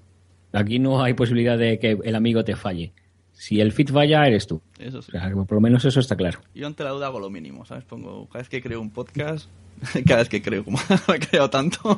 [0.54, 2.92] aquí no hay posibilidad de que el amigo te falle.
[3.38, 4.62] Si el feed falla, eres tú.
[4.80, 5.12] Eso sí.
[5.16, 6.40] O sea, por lo menos eso está claro.
[6.56, 7.84] Yo ante la duda hago lo mínimo, ¿sabes?
[7.84, 9.48] Pongo, cada vez que creo un podcast,
[10.08, 10.80] cada vez que creo, como
[11.14, 11.98] he creado tantos,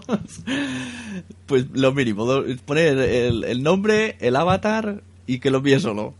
[1.45, 2.27] pues lo mínimo,
[2.65, 6.13] poner el, el nombre, el avatar y que lo envíe solo.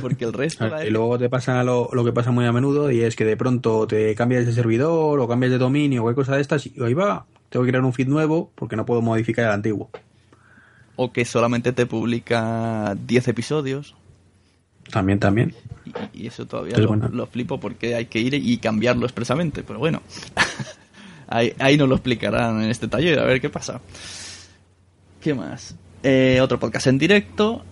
[0.00, 0.68] Porque el resto...
[0.86, 3.36] Y luego te pasa lo, lo que pasa muy a menudo y es que de
[3.36, 6.74] pronto te cambias de servidor o cambias de dominio o cualquier cosa de estas y
[6.82, 9.90] ahí va, tengo que crear un feed nuevo porque no puedo modificar el antiguo.
[11.00, 13.94] O que solamente te publica 10 episodios.
[14.90, 15.54] También, también.
[16.12, 17.08] Y, y eso todavía Es lo, bueno.
[17.08, 20.02] lo flipo porque hay que ir y cambiarlo expresamente, pero bueno.
[21.28, 23.80] ahí, ahí nos lo explicarán en este taller, a ver qué pasa.
[25.20, 25.76] ¿Qué más?
[26.02, 27.62] Eh, otro podcast en directo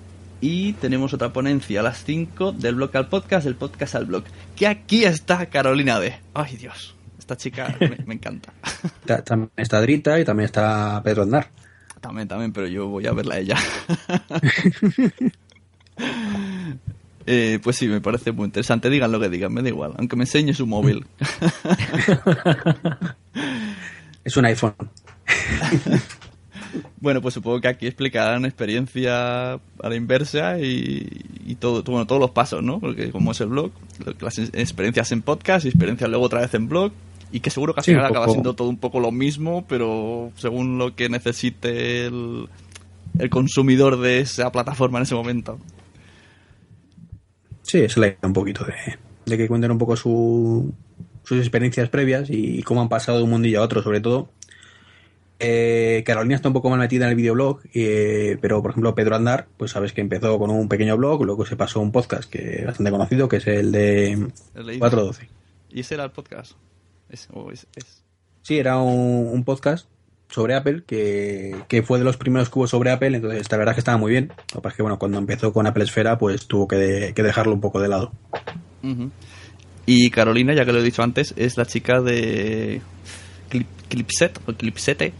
[0.41, 4.23] y tenemos otra ponencia a las 5 del blog al podcast, del podcast al blog.
[4.55, 6.17] Que aquí está Carolina D.
[6.33, 8.53] Ay Dios, esta chica me, me encanta.
[9.25, 11.66] También está Drita y también está Pedro Aznar.
[12.01, 13.57] También, también, pero yo voy a verla a ella.
[17.29, 18.89] Eh, pues sí, me parece muy interesante.
[18.89, 19.95] Digan lo que digan, me da igual.
[19.99, 21.05] Aunque me enseñe su móvil.
[24.25, 24.75] Es un iPhone.
[27.01, 31.07] bueno, pues supongo que aquí explicarán experiencia a la inversa y,
[31.47, 32.81] y todo, bueno, todos los pasos, ¿no?
[32.81, 33.71] Porque como es el blog,
[34.05, 36.93] lo- las experiencias en podcast y experiencias luego otra vez en blog.
[37.37, 40.79] Y que seguro que al final acaba siendo todo un poco lo mismo, pero según
[40.79, 42.49] lo que necesite el,
[43.19, 45.59] el consumidor de esa plataforma en ese momento.
[47.63, 48.75] Sí, es la idea un poquito de,
[49.27, 50.73] de que cuenten un poco su-
[51.25, 54.31] sus experiencias previas y cómo han pasado de un mundillo a otro, sobre todo.
[55.39, 59.17] Eh, Carolina está un poco más metida en el videoblog, eh, pero por ejemplo Pedro
[59.17, 62.31] Andar, pues sabes que empezó con un pequeño blog, luego se pasó a un podcast
[62.31, 64.13] que es bastante conocido, que es el de
[64.55, 64.79] He leído.
[64.81, 65.29] 412.
[65.69, 66.53] ¿Y ese era el podcast?
[67.11, 68.03] Es, o es- es-
[68.43, 69.89] Sí, era un, un podcast
[70.29, 73.73] sobre Apple que, que fue de los primeros que hubo sobre Apple, entonces la verdad
[73.73, 74.29] es que estaba muy bien.
[74.29, 77.15] Lo que pasa es que bueno, cuando empezó con Apple Esfera, pues tuvo que, de-
[77.15, 78.13] que dejarlo un poco de lado.
[79.85, 82.81] Y Carolina, ya que lo he dicho antes, es la chica de
[83.49, 85.13] Clip, Clipset o Clipsete,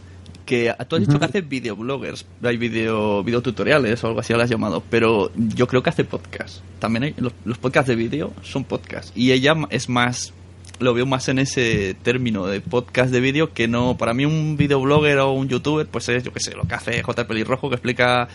[0.45, 4.49] que tú has dicho que hace videobloggers, hay video, videotutoriales o algo así lo has
[4.49, 6.59] llamado, pero yo creo que hace podcast.
[6.79, 9.11] También hay, los, los podcasts de vídeo son podcasts.
[9.15, 10.33] Y ella es más,
[10.79, 14.57] lo veo más en ese término de podcast de vídeo que no, para mí un
[14.57, 17.27] videoblogger o un youtuber, pues es, yo qué sé, lo que hace J.
[17.27, 18.27] Pelirrojo que explica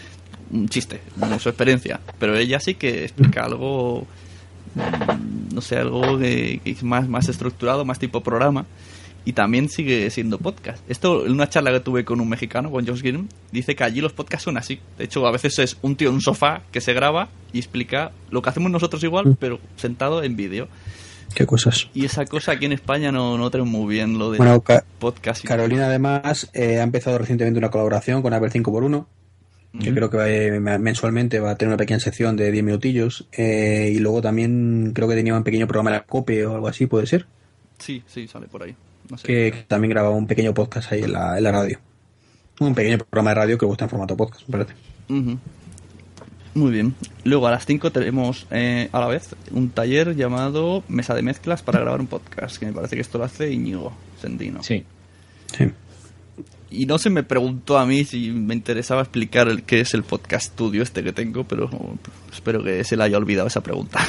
[0.50, 1.00] un chiste,
[1.38, 2.00] su experiencia.
[2.18, 4.06] Pero ella sí que explica algo
[5.52, 8.66] no sé, algo que, que es más, más estructurado, más tipo programa.
[9.24, 10.82] Y también sigue siendo podcast.
[10.90, 14.00] Esto, en una charla que tuve con un mexicano, con Josh Green, dice que allí
[14.00, 14.80] los podcasts son así.
[14.98, 18.10] De hecho, a veces es un tío en un sofá que se graba y explica
[18.30, 20.66] lo que hacemos nosotros igual, pero sentado en vídeo.
[21.34, 21.88] ¿Qué cosas?
[21.94, 24.84] Y esa cosa aquí en España no, no tenemos muy bien lo de Bueno, Ca-
[24.98, 25.44] podcast.
[25.44, 29.06] y- Carolina además eh, ha empezado recientemente una colaboración con Apple 5x1,
[29.80, 29.94] que Ujú.
[29.94, 33.26] creo que va, eh, mensualmente va a tener una pequeña sección de 10 minutillos.
[33.32, 36.68] eh, y luego también creo que tenía un pequeño programa en la COPE o algo
[36.68, 37.26] así, puede ser.
[37.78, 38.74] Sí, sí, sale por ahí.
[39.10, 39.26] No sé.
[39.26, 41.78] Que también grababa un pequeño podcast ahí en la, en la radio.
[42.60, 44.74] Un pequeño programa de radio que gusta en formato podcast, me parece.
[45.08, 45.38] Ujú.
[46.54, 46.94] Muy bien.
[47.24, 51.62] Luego a las 5 tenemos eh, a la vez un taller llamado Mesa de Mezclas
[51.62, 54.62] para grabar un podcast, que me parece que esto lo hace Íñigo Sendino.
[54.62, 54.84] Sí.
[55.56, 55.70] Sí.
[56.70, 60.02] Y no se me preguntó a mí si me interesaba explicar el, qué es el
[60.02, 61.70] podcast studio este que tengo, pero
[62.32, 64.00] espero que se le haya olvidado esa pregunta.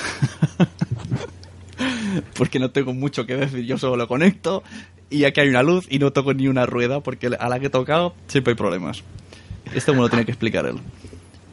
[2.35, 4.63] porque no tengo mucho que decir, yo solo lo conecto
[5.09, 7.67] y aquí hay una luz y no toco ni una rueda porque a la que
[7.67, 9.03] he tocado siempre hay problemas.
[9.73, 10.77] Esto me lo tiene que explicar él.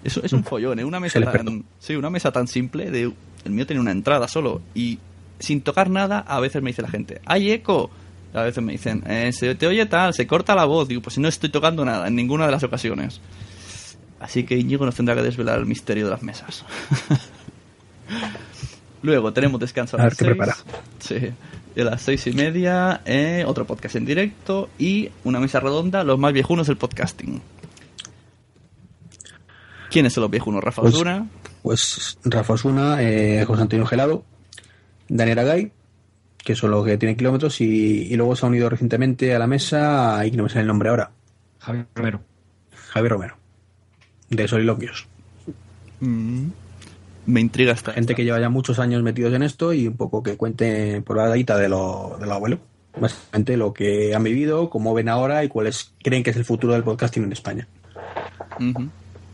[0.05, 0.85] Eso es un follón, ¿eh?
[0.85, 3.13] Una mesa tan, sí, una mesa tan simple de
[3.45, 4.99] el mío tiene una entrada solo y
[5.39, 7.91] sin tocar nada a veces me dice la gente, "Hay eco."
[8.33, 11.19] A veces me dicen, eh, "Se te oye tal, se corta la voz." Digo, "Pues
[11.19, 13.21] no estoy tocando nada en ninguna de las ocasiones."
[14.21, 16.65] Así que Íñigo nos tendrá que desvelar el misterio de las mesas.
[19.03, 20.37] Luego tenemos descanso a, A las qué seis.
[20.37, 20.57] prepara.
[20.99, 21.17] Sí.
[21.75, 26.05] Y a las seis y media, eh, otro podcast en directo y una mesa redonda,
[26.05, 27.41] los más viejunos del podcasting.
[29.91, 30.63] ¿Quiénes son los viejunos?
[30.63, 31.27] Rafa Pues- Osuna.
[31.63, 34.25] Pues Rafa Osuna, eh, José Antonio Gelado,
[35.09, 35.73] Daniel Agay,
[36.39, 37.65] que son los que tienen kilómetros, y,
[38.11, 40.67] y luego se ha unido recientemente a la mesa, y que no me sale el
[40.69, 41.11] nombre ahora,
[41.59, 42.21] Javier Romero.
[42.89, 43.37] Javier Romero,
[44.31, 45.07] de Soliloquios.
[46.01, 46.47] Mm.
[47.27, 47.93] Me intriga esta.
[47.93, 51.19] Gente que lleva ya muchos años metidos en esto y un poco que cuente por
[51.19, 52.59] la guita de lo, de lo abuelo.
[52.99, 56.73] Básicamente lo que han vivido, cómo ven ahora y cuáles creen que es el futuro
[56.73, 57.69] del podcasting en España.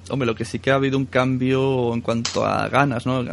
[0.08, 3.24] Hombre, lo que sí que ha habido un cambio en cuanto a ganas, ¿no?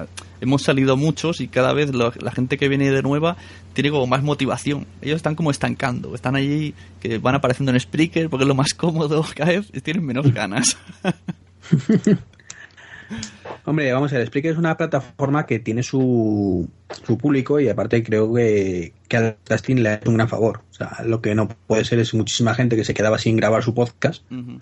[0.42, 3.38] Hemos salido muchos y cada vez lo- la gente que viene de nueva
[3.74, 4.88] tiene como más motivación.
[5.02, 8.74] Ellos están como estancando, están allí que van apareciendo en Spreaker porque es lo más
[8.78, 10.78] cómodo cada vez, tienen menos ganas.
[13.66, 16.68] Hombre, vamos a ver, Spreaker es una plataforma que tiene su,
[17.06, 20.62] su público y aparte creo que, que al casting le hace un gran favor.
[20.72, 23.64] O sea, lo que no puede ser es muchísima gente que se quedaba sin grabar
[23.64, 24.58] su podcast Ujú,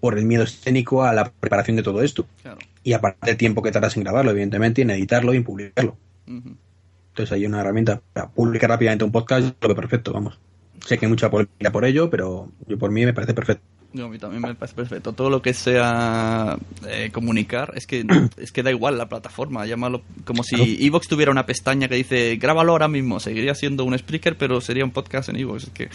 [0.00, 2.26] por el miedo escénico a la preparación de todo esto.
[2.42, 2.58] claro.
[2.84, 5.96] Y aparte el tiempo que tardas en grabarlo, evidentemente, en editarlo y en publicarlo.
[6.26, 10.38] Entonces hay una herramienta para publicar rápidamente un podcast, lo que perfecto, vamos.
[10.86, 13.62] Sé que hay mucha polémica por ello, pero yo por mí me parece perfecto.
[13.92, 15.12] No, a mí también me parece perfecto.
[15.12, 19.66] Todo lo que sea eh, comunicar, es que es que da igual la plataforma.
[19.66, 23.18] Llámalo como si Evox tuviera una pestaña que dice grábalo ahora mismo.
[23.18, 25.64] Seguiría siendo un speaker, pero sería un podcast en Evox.
[25.64, 25.88] Es que.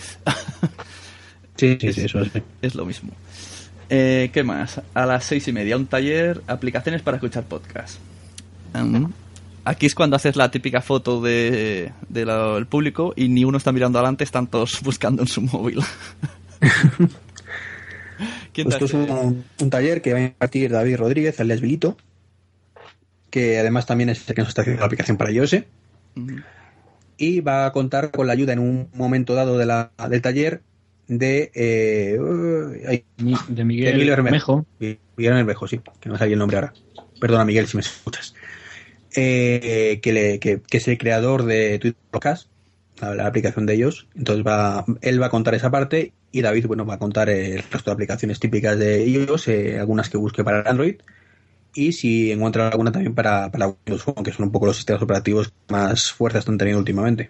[1.56, 2.32] Sí, sí, sí, eso es.
[2.62, 3.12] Es lo mismo.
[3.90, 4.82] Eh, ¿Qué más?
[4.94, 8.00] A las seis y media, un taller, aplicaciones para escuchar podcast.
[8.74, 9.12] Um,
[9.66, 12.22] aquí es cuando haces la típica foto de, de
[12.58, 15.80] el público y ni uno está mirando adelante, están todos buscando en su móvil.
[18.54, 21.98] ¿Quién te Esto es un, un taller que va a impartir David Rodríguez, alias Vilito,
[23.30, 25.56] que además también es el que nos está haciendo la aplicación para iOS.
[27.18, 30.62] Y va a contar con la ayuda en un momento dado de la, del taller
[31.08, 34.66] de, eh, uh, De Miguel, de Miguel Bermejo.
[34.80, 36.74] Miguel Bermejo, sí, que no me salía el nombre ahora.
[37.20, 38.34] Perdona, Miguel, si me escuchas.
[39.16, 42.48] Eh, que, le- que- que es el creador de Twitter Podcast,
[43.00, 44.08] la, la aplicación de ellos.
[44.16, 47.62] Entonces va, él va a contar esa parte y David, bueno, va a contar el
[47.64, 50.96] resto de aplicaciones típicas de ellos, eh, algunas que busque para Android
[51.76, 55.02] y si encuentra alguna también para, para Windows Phone, que son un poco los sistemas
[55.04, 57.30] operativos que más fuerza están teniendo últimamente.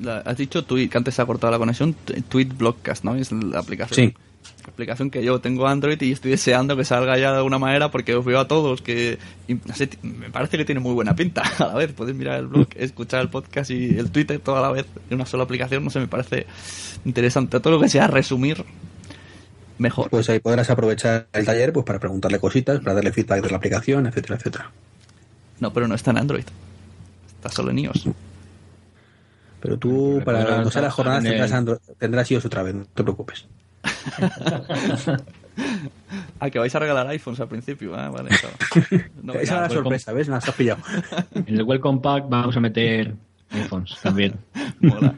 [0.00, 1.94] La- has dicho Tweet, que antes se ha cortado la conexión.
[2.28, 3.14] Tweet Blockcast, ¿no?
[3.14, 4.08] Es la aplicación.
[4.10, 4.14] Sí.
[4.66, 8.14] Aplicación que yo tengo Android y estoy deseando que salga ya de alguna manera porque
[8.14, 9.18] os veo a todos que
[9.48, 11.92] y, no sé, me parece que tiene muy buena pinta a la vez.
[11.92, 15.26] Podéis mirar el blog, escuchar el podcast y el Twitter toda la vez en una
[15.26, 15.82] sola aplicación.
[15.84, 16.46] No sé, me parece
[17.04, 17.58] interesante.
[17.60, 18.64] Todo lo que sea resumir,
[19.78, 20.10] mejor.
[20.10, 23.56] Pues ahí podrás aprovechar el taller pues para preguntarle cositas, para darle feedback de la
[23.56, 24.70] aplicación, etcétera, etcétera.
[25.58, 26.44] No, pero no está en Android.
[27.36, 28.08] Está solo en iOS.
[29.60, 32.62] Pero tú, Pero para sea la jornada, trabajar en tendrás, el- Andro- tendrás iOS otra
[32.62, 33.46] vez, no te preocupes.
[36.38, 37.94] Ah, que vais a regalar iPhones al principio.
[37.94, 38.30] Ah, vale.
[38.30, 39.04] claro.
[39.22, 40.28] No, Esa era la pues, sorpresa, ¿ves?
[40.28, 40.80] Nos has pillado.
[41.34, 43.14] En el Welcome Pack vamos a meter
[43.50, 44.34] iPhones también.
[44.80, 45.14] Mola.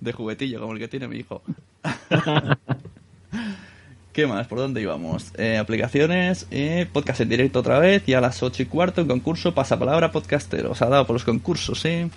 [0.00, 1.42] De juguetillo, como el que tiene mi hijo.
[4.12, 4.46] ¿Qué más?
[4.46, 5.32] ¿Por dónde íbamos?
[5.36, 9.08] Eh, aplicaciones, eh, podcast en directo otra vez y a las 8 y cuarto en
[9.08, 10.72] concurso pasapalabra podcastero.
[10.72, 12.08] Os ha dado por los concursos, ¿eh?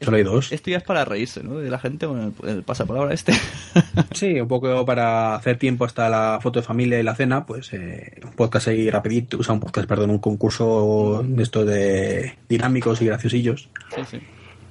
[0.00, 0.50] Solo hay dos.
[0.50, 1.58] Esto ya es para reírse, ¿no?
[1.58, 3.32] De la gente con el, el pasapalabra este.
[4.14, 7.72] Sí, un poco para hacer tiempo hasta la foto de familia y la cena, pues
[7.72, 12.36] eh, un podcast ahí rapidito, o sea, un podcast, perdón, un concurso de estos de
[12.48, 13.68] dinámicos y graciosillos.
[13.94, 14.20] sí, sí.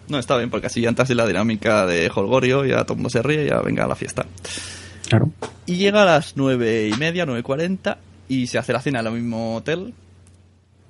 [0.09, 2.97] No, está bien, porque así ya entras en la dinámica de Holgorio, ya todo el
[2.99, 4.25] mundo se ríe y ya venga a la fiesta.
[5.09, 5.29] Claro.
[5.65, 7.97] Y llega a las nueve y media, nueve cuarenta,
[8.29, 9.93] y se hace la cena en el mismo hotel.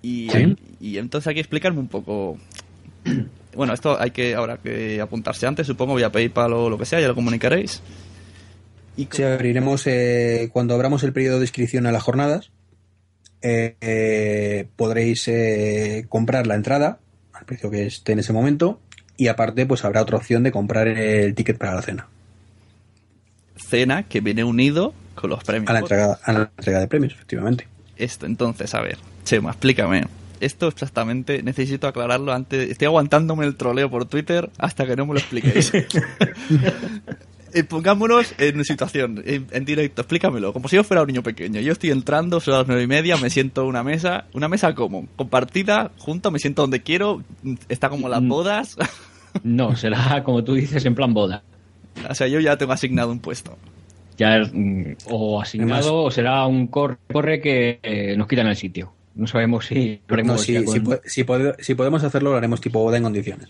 [0.04, 0.56] Y, Sí.
[0.80, 2.38] y entonces hay que explicarme un poco.
[3.58, 7.02] Bueno, esto hay que ahora que apuntarse antes, supongo, vía PayPal o lo que sea,
[7.02, 7.82] ya lo comunicaréis.
[8.96, 12.52] Y Sí, abriremos eh, cuando abramos el periodo de inscripción a las jornadas.
[13.42, 17.00] eh, eh, podréis eh, comprar la entrada
[17.34, 18.80] al precio que esté en ese momento
[19.16, 22.08] y aparte pues habrá otra opción de comprar el ticket para la cena
[23.58, 25.70] cena que viene unido con los premios.
[25.70, 30.04] a la entrega a la entrega de premios efectivamente Esto, entonces, a ver, Chema, explícame.
[30.40, 32.70] Esto exactamente, necesito aclararlo antes.
[32.70, 35.72] Estoy aguantándome el troleo por Twitter hasta que no me lo expliquéis.
[37.54, 41.24] Eh, Pongámonos en una situación, en, en directo, explícamelo, como si yo fuera un niño
[41.24, 41.62] pequeño.
[41.62, 44.76] Yo estoy entrando, son las nueve y media, me siento en una mesa, una mesa
[44.76, 47.24] como, compartida, junto, me siento donde quiero,
[47.70, 48.28] está como las Mm.
[48.28, 48.78] bodas.
[49.44, 51.42] No, será como tú dices en plan boda.
[52.08, 53.58] o sea, yo ya tengo asignado un puesto.
[54.18, 58.94] Ya mm, o asignado o será un corre, corre que eh, nos quitan el sitio.
[59.18, 62.38] No sabemos si no, si, ya si con- po- si pode- si podemos hacerlo lo
[62.38, 63.50] haremos tipo boda en condiciones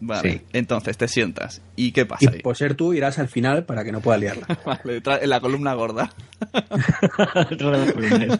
[0.00, 0.40] Vale, Sí.
[0.52, 1.62] entonces te sientas.
[1.76, 2.40] ¿Y qué y pasa ahí?
[2.42, 5.72] por ser tú irás al final para que no pueda liarla Vale, en la columna
[5.74, 6.10] gorda.
[7.50, 8.36] Entonces, bueno,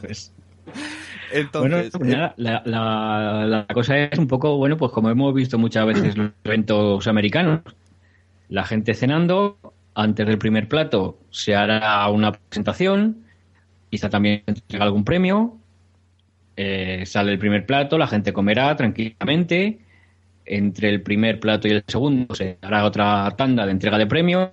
[1.33, 5.35] Entonces, pues eh, nada, la, la- la cosa es un poco, bueno, pues como hemos
[5.35, 7.61] visto muchas veces los eventos americanos,
[8.49, 9.59] la gente cenando,
[9.95, 13.25] antes del primer plato se hará una presentación,
[13.91, 15.57] quizá también se entrega algún premio,
[16.57, 19.78] eh, sale el primer plato, la gente comerá tranquilamente,
[20.46, 24.50] entre el primer plato y el segundo se hará otra tanda de entrega de premios,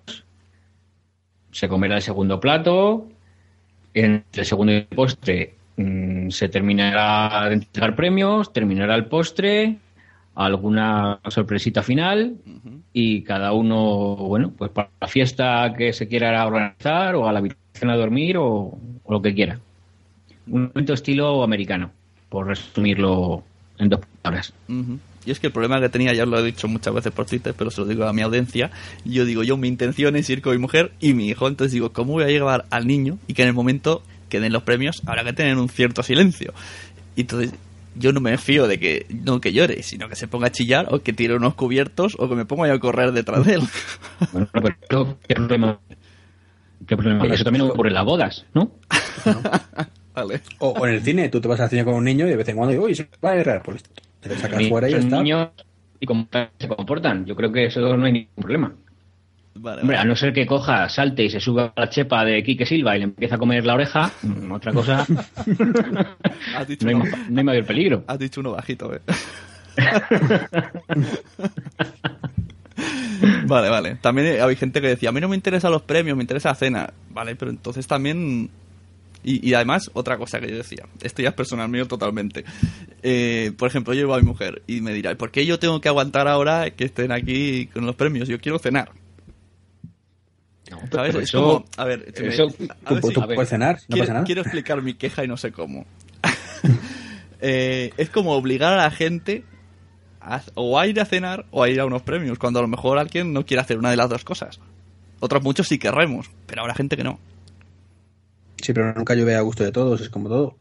[1.52, 3.08] se comerá el segundo plato,
[3.94, 9.78] entre el segundo y el postre mm, se terminará de entregar premios, terminará el postre,
[10.36, 12.38] alguna sorpresita final
[12.94, 17.40] y cada uno, bueno, pues para la fiesta que se quiera organizar o a la
[17.40, 19.60] habitación a dormir o, o lo que quiera.
[20.48, 21.92] Un evento estilo americano,
[22.30, 23.44] por resumirlo
[23.78, 24.54] en dos palabras.
[24.68, 25.00] Ujú.
[25.26, 27.26] Y es que el problema que tenía, ya os lo he dicho muchas veces por
[27.26, 28.72] Twitter, pero se lo digo a mi audiencia,
[29.06, 31.94] yo digo, yo mi intención es ir con mi mujer y mi hijo, entonces digo,
[31.94, 35.04] ¿cómo voy a llevar al niño y que en el momento que den los premios
[35.06, 36.54] habrá que tener un cierto silencio?
[37.16, 37.54] Y entonces
[37.96, 40.88] yo no me fío de que no que llore, sino que se ponga a chillar
[40.92, 43.62] o que tire unos cubiertos o que me ponga yo a correr detrás de él.
[44.32, 44.48] Bueno,
[44.88, 45.80] pero ¿qué problema?
[46.88, 47.26] ¿Qué problema?
[47.28, 48.72] Eso también ocurre en las bodas, ¿no?
[50.14, 50.42] Vale.
[50.60, 52.36] O, o en el cine, tú te vas al cine con un niño y de
[52.36, 53.84] vez en cuando digo, uy, se va a errar, pues
[54.20, 55.18] te lo sacas fuera y ya está.
[55.18, 55.50] niños
[56.00, 56.28] y cómo
[56.60, 57.26] se comportan.
[57.26, 58.74] Yo creo que eso no hay ningún problema.
[59.54, 62.42] Vale, Hombre, a no ser que coja, salte y se suba a la chepa de
[62.42, 65.02] Quique Silva y le empieza a comer la oreja, mm, otra cosa,
[66.56, 68.04] Has dicho, no hay, uno, no hay mayor peligro.
[68.08, 69.02] has dicho uno bajito, eh.
[73.46, 73.96] vale, vale.
[73.96, 76.56] También hay gente que decía, a mí no me interesan los premios, me interesa la
[76.56, 76.94] cena.
[77.10, 78.50] Vale, pero entonces también...
[79.24, 82.44] Y, y además, otra cosa que yo decía, esto ya es personal mío totalmente.
[83.04, 85.80] Eh, por ejemplo, yo llevo a mi mujer y me dirá, ¿por qué yo tengo
[85.82, 88.28] que aguantar ahora que estén aquí con los premios?
[88.28, 88.92] Yo quiero cenar.
[90.92, 91.16] ¿Sabes?
[91.16, 92.48] Es eso- como, a ver, si me- eso-
[92.86, 94.26] a ver Tú, si- tú a ver, puedes cenar, no quiero, pasa nada.
[94.26, 95.86] quiero explicar mi queja y no sé cómo.
[97.44, 99.44] Eh, es como obligar a la gente
[100.20, 102.68] a, o a ir a cenar o a ir a unos premios, cuando a lo
[102.68, 104.60] mejor alguien no quiere hacer una de las dos cosas.
[105.20, 107.20] Otros muchos sí querremos, pero habrá gente que no.
[108.62, 110.58] Sí, pero nunca llueve a gusto de todos, es como todo.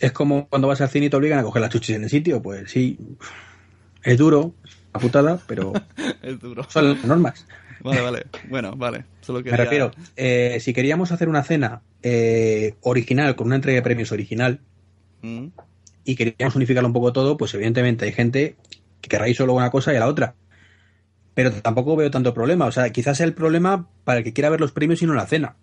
[0.00, 2.10] Es como cuando vas al cine y te obligan a coger las chuchis en el
[2.10, 2.98] sitio, pues sí,
[4.02, 4.54] es duro,
[4.92, 5.72] una putada, pero
[6.22, 6.64] es duro.
[6.68, 7.46] son las normas.
[7.82, 8.26] Vale, vale.
[8.48, 9.04] Bueno, vale.
[9.20, 13.76] Solo Me quería- refiero, eh, si queríamos hacer una cena eh, original, con una entrega
[13.76, 14.60] de premios original,
[15.22, 15.46] Mm,
[16.04, 18.56] y queríamos unificarlo un poco todo, pues evidentemente hay gente
[19.00, 20.34] que querrá ir solo a una cosa y a la otra.
[21.34, 22.66] Pero tampoco veo tanto problema.
[22.66, 25.14] O sea, quizás sea el problema para el que quiera ver los premios y no
[25.14, 25.56] la cena.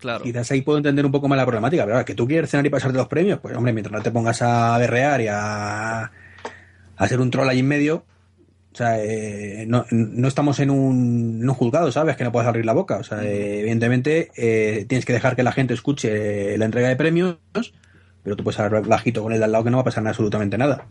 [0.00, 0.24] Claro.
[0.24, 1.84] Quizás ahí puedo entender un poco más la problemática.
[1.84, 4.10] Pero ahora, que tú quieres cenar y pasarte los premios, pues hombre, mientras no te
[4.10, 6.10] pongas a berrear y a, a
[6.96, 8.04] hacer un troll ahí en medio.
[8.72, 12.16] O sea, eh, no, no estamos en un, en un juzgado, ¿sabes?
[12.16, 12.98] Que no puedes abrir la boca.
[12.98, 16.96] O sea, eh, evidentemente eh, tienes que dejar que la gente escuche la entrega de
[16.96, 17.36] premios,
[18.22, 20.06] pero tú puedes hablar bajito con el de al lado que no va a pasar
[20.06, 20.86] absolutamente nada.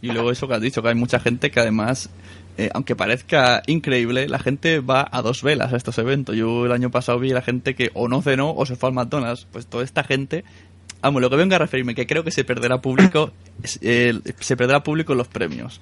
[0.00, 2.10] Y luego eso que has dicho, que hay mucha gente que además,
[2.58, 6.34] eh, aunque parezca increíble, la gente va a dos velas a estos eventos.
[6.34, 8.88] Yo el año pasado vi a la gente que o no cenó o se fue
[8.88, 9.46] al McDonald's.
[9.52, 10.44] Pues toda esta gente,
[11.00, 13.30] vamos, lo que vengo a referirme, que creo que se perderá público,
[13.80, 15.80] eh, se perderá público en los premios.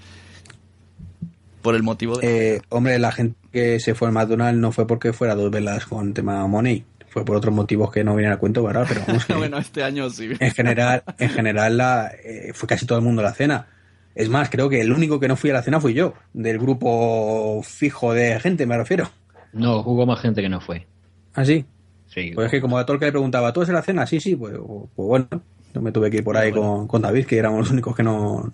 [1.62, 2.56] Por el motivo de...
[2.56, 5.86] Eh, hombre, la gente que se fue al McDonald's no fue porque fuera dos velas
[5.86, 8.86] con tema money, fue por otros motivos que no vienen al cuento, ¿verdad?
[8.88, 10.30] Pero vamos, que bueno, este año sí.
[10.36, 13.68] en general, en general la, eh, fue casi todo el mundo a la cena.
[14.16, 16.58] Es más, creo que el único que no fui a la cena fui yo, del
[16.58, 19.08] grupo fijo de gente, me refiero.
[19.52, 20.88] No, hubo más gente que no fue.
[21.34, 21.64] ¿Ah, sí?
[22.08, 22.32] Sí.
[22.34, 24.08] Pues es que como a todo el que le preguntaba, ¿tú vas a la cena?
[24.08, 25.28] Sí, sí, pues, pues bueno,
[25.72, 28.02] yo me tuve que ir por ahí con, con David, que éramos los únicos que
[28.02, 28.52] no...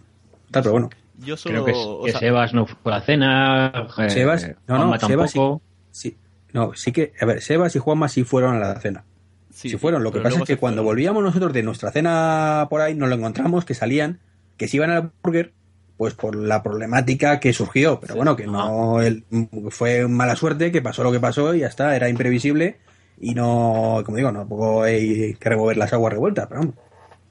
[0.50, 0.90] Tal, pero bueno.
[1.16, 1.64] Yo solo...
[1.64, 3.88] Creo que, o que sea, Sebas no fue a la cena.
[3.96, 5.62] eh, Sebas, no, no, Juanma Sebas sí, tampoco.
[5.92, 6.16] sí.
[6.52, 9.04] No, sí que, a ver, Sebas y Juanma sí fueron a la cena.
[9.50, 10.02] sí, si fueron.
[10.02, 10.94] Lo que pasa es que cuando fueron.
[10.96, 14.20] volvíamos nosotros de nuestra cena por ahí, nos lo encontramos que salían,
[14.56, 15.52] que se iban al burger,
[15.96, 18.00] pues por la problemática que surgió.
[18.00, 19.24] Pero bueno, que no el-
[19.70, 22.78] fue mala suerte, que pasó lo que pasó y ya está, era imprevisible
[23.20, 26.74] y no, como digo, no tampoco hay que remover las aguas revueltas, pero vamos,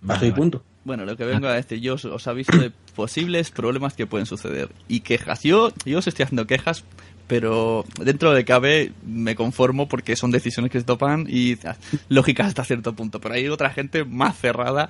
[0.05, 0.63] pasó y punto.
[0.85, 4.25] Bueno, lo que vengo a decir, yo os, os aviso de posibles problemas que pueden
[4.25, 4.69] suceder.
[4.87, 5.41] Y quejas.
[5.43, 6.83] Yo, yo os estoy haciendo quejas,
[7.29, 11.55] pero dentro de cabe me conformo porque son decisiones que se topan y
[12.09, 13.21] lógicas hasta cierto punto.
[13.21, 14.89] Pero hay otra gente más cerrada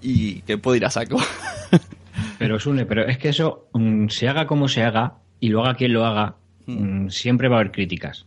[0.00, 1.18] y que puede ir a saco.
[2.38, 5.74] Pero Sune, pero es que eso, mm, se haga como se haga y lo haga
[5.74, 7.04] quien lo haga, Hmm.
[7.06, 8.26] mm, siempre va a haber críticas.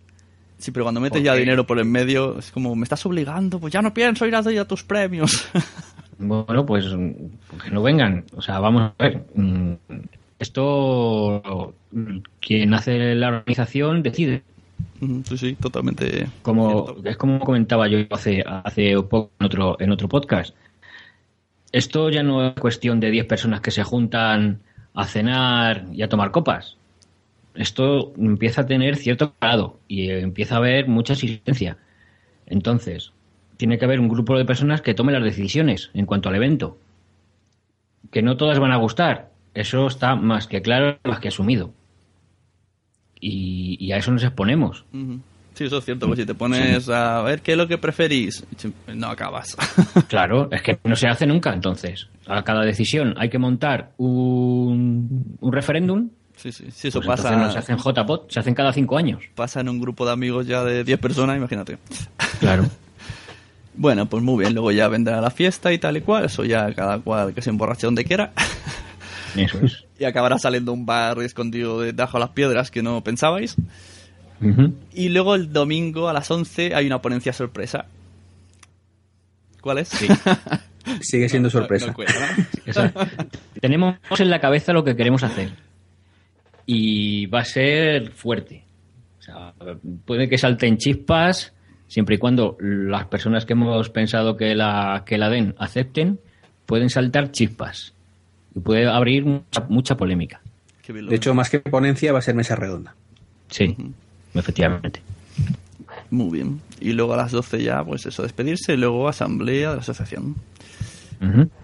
[0.58, 3.60] sí, pero cuando metes ¿Por ya dinero por en medio, es como, me estás obligando,
[3.60, 5.48] pues ya no pienso ir a, a tus premios.
[6.18, 7.12] Bueno, pues mm,
[7.62, 8.24] que no vengan.
[8.38, 9.26] O sea, vamos a ver.
[10.40, 11.74] Esto,
[12.42, 14.44] quien hace la organización decide.
[15.00, 16.28] Sí, sí, totalmente.
[16.42, 17.10] Como, cierto.
[17.10, 20.56] es como comentaba yo hace, hace poco en otro, en otro podcast.
[21.72, 24.62] Esto ya no es cuestión de 10 personas que se juntan
[24.94, 26.78] a cenar y a tomar copas.
[27.54, 31.78] Esto empieza a tener cierto grado y empieza a haber mucha asistencia.
[32.46, 33.12] Entonces,
[33.58, 36.78] tiene que haber un grupo de personas que tome las decisiones en cuanto al evento.
[38.12, 39.35] Que no todas van a gustar.
[39.56, 41.74] Eso está más que claro, más que asumido.
[43.20, 44.86] Y, y a eso nos exponemos.
[45.54, 48.46] Sí, eso es cierto, pues si te pones a ver qué es lo que preferís,
[48.94, 49.56] no acabas.
[50.10, 51.54] Claro, es que no se hace nunca.
[51.54, 56.10] Entonces, a cada decisión hay que montar un, un referéndum.
[56.36, 57.38] Sí, sí, sí, eso Pues pasa.
[57.38, 59.24] no se hacen JPOT, se hacen cada cinco años.
[59.36, 61.78] pasa en un grupo de amigos ya de 10 personas, imagínate.
[62.40, 62.66] Claro.
[63.78, 66.74] Bueno, pues muy bien, luego ya vendrá la fiesta y tal y cual, eso ya
[66.74, 68.32] cada cual que se emborrache donde quiera.
[69.36, 69.86] Eso es.
[70.00, 73.56] y acabará saliendo un bar escondido debajo de las piedras que no pensabais.
[74.94, 77.86] Y luego el domingo a las 11 hay una ponencia sorpresa.
[79.62, 79.88] ¿Cuál es?
[79.88, 80.08] Sí.
[81.02, 81.96] Sigue siendo sorpresa.
[82.66, 82.94] Esa-
[83.60, 85.52] Tenemos en la cabeza lo que queremos hacer.
[86.68, 88.66] Y va a ser fuerte.
[89.20, 89.54] O sea,
[90.06, 91.54] puede que salten chispas
[91.88, 96.20] siempre y cuando las personas que hemos pensado que la, que la den acepten,
[96.68, 97.95] pueden saltar chispas
[98.56, 100.42] y puede abrir mucha, mucha polémica.
[100.88, 102.96] De hecho, más que ponencia, va a ser mesa redonda.
[103.50, 103.76] Sí,
[104.34, 105.02] efectivamente.
[106.12, 106.62] Muy bien.
[106.80, 110.36] Y luego a las 12 ya, pues eso, despedirse y luego asamblea de la asociación.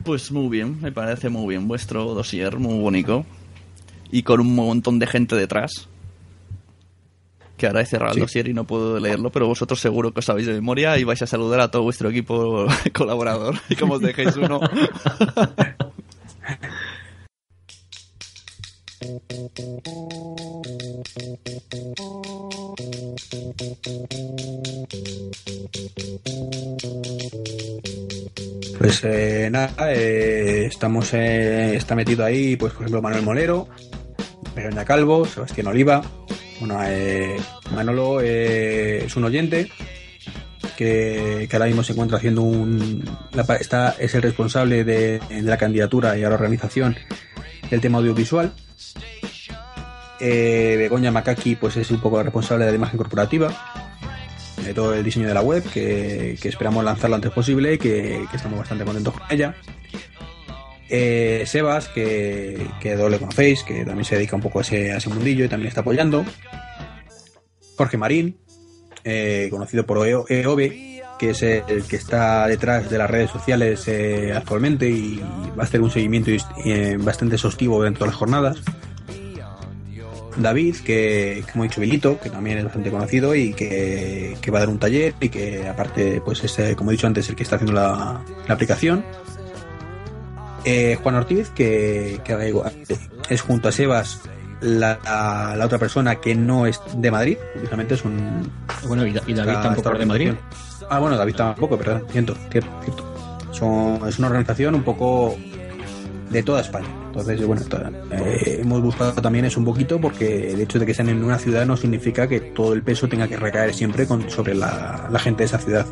[0.03, 3.25] Pues muy bien, me parece muy bien vuestro dossier, muy bonito.
[4.11, 5.87] Y con un montón de gente detrás.
[7.57, 8.19] Que ahora he cerrado Sí.
[8.19, 11.03] el dossier y no puedo leerlo, pero vosotros seguro que os sabéis de memoria y
[11.03, 13.55] vais a saludar a todo vuestro equipo colaborador.
[13.69, 14.59] Y como os dejéis uno.
[28.81, 33.67] Pues eh, nada, eh, estamos, eh, está metido ahí, pues por ejemplo, Manuel Molero,
[34.55, 36.01] Begoña Calvo, Sebastián Oliva.
[36.59, 37.37] Bueno, eh,
[37.75, 39.71] Manolo es un oyente
[40.75, 43.07] que, ahora mismo se encuentra haciendo un.
[43.59, 46.95] está, es el responsable de la candidatura y a la organización
[47.69, 48.51] del tema audiovisual.
[50.19, 53.51] Eh, Begoña Macaki, pues es un poco la responsable de la imagen corporativa
[54.63, 58.23] de todo el diseño de la web, que, esperamos lanzar lo antes posible y que,
[58.33, 59.55] estamos bastante contentos con ella.
[60.89, 65.45] Eh, Sebas, que, que doble conocéis, que también se dedica un poco a ese, mundillo
[65.45, 66.25] y también está apoyando.
[67.77, 68.37] Jorge Marín,
[69.03, 70.90] eh, conocido por EO- EOBE,
[71.21, 75.21] que es el que está detrás de las redes sociales eh, actualmente y
[75.57, 76.31] va a hacer un seguimiento
[76.65, 78.57] eh, bastante exhaustivo durante todas las jornadas.
[80.37, 84.57] David, que como he dicho Vilito, que también es bastante conocido y que, que va
[84.57, 87.35] a dar un taller y que aparte, pues es, eh, como he dicho antes, el
[87.35, 89.03] que está haciendo la, la aplicación.
[90.63, 92.53] Eh, Juan Ortiz, que, que
[93.29, 94.21] es junto a Sebas
[94.61, 98.49] la, la- la otra persona que no es de Madrid, precisamente es un...
[98.87, 100.31] Bueno, y, Da- y David esta- tampoco es de Madrid.
[100.93, 103.03] Ah, bueno, David tampoco, perdón, cierto, cierto, cierto.
[103.51, 105.35] Son- es una organización un poco
[106.29, 106.87] de toda España.
[107.07, 107.61] Entonces, bueno,
[108.11, 111.37] eh, hemos buscado también eso un poquito porque el hecho de que sean en una
[111.37, 115.19] ciudad no significa que todo el peso tenga que recaer siempre con, sobre la, la
[115.19, 115.85] gente de esa ciudad.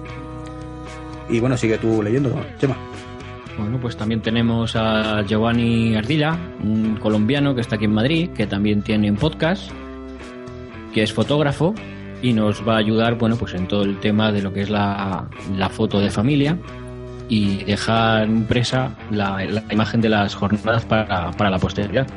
[1.29, 2.75] Y bueno, sigue tú leyendo, Chema.
[3.57, 8.47] Bueno, pues también tenemos a Giovanni Ardila, un colombiano que está aquí en Madrid, que
[8.47, 9.69] también tiene un podcast,
[10.93, 11.73] que es fotógrafo
[12.21, 14.69] y nos va a ayudar, bueno, pues en todo el tema de lo que es
[14.69, 16.57] la, la foto de familia
[17.29, 22.07] y dejar impresa la, imagen de las jornadas para, para la posteridad.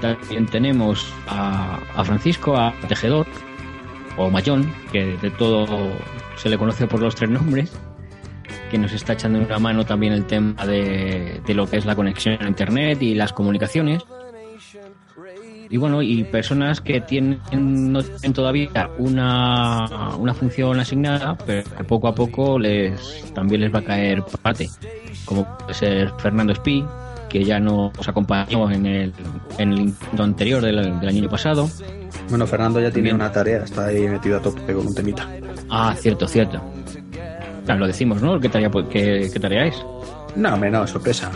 [0.00, 3.26] También tenemos a, a Francisco, a Tejedor,
[4.16, 5.66] o Mayón, que de todo
[6.36, 7.72] se le conoce por los tres nombres,
[8.70, 11.96] que nos está echando una mano también el tema de, de lo que es la
[11.96, 14.04] conexión a internet y las comunicaciones.
[15.70, 21.84] Y bueno, y personas que tienen, no tienen todavía una, una función asignada, pero que
[21.84, 24.68] poco a poco les también les va a caer parte,
[25.26, 26.82] como puede ser Fernando Espí,
[27.28, 29.12] que ya nos acompañó en el,
[29.58, 31.68] en el intento anterior del, del año pasado.
[32.30, 33.16] Bueno, Fernando ya tiene Bien.
[33.16, 35.28] una tarea, está ahí metido a tope con un temita.
[35.68, 36.60] Ah, cierto, cierto.
[37.66, 38.40] Claro, lo decimos, ¿no?
[38.40, 39.76] ¿Qué tarea, qué, qué tarea es?
[40.34, 41.30] No, no, sorpresa.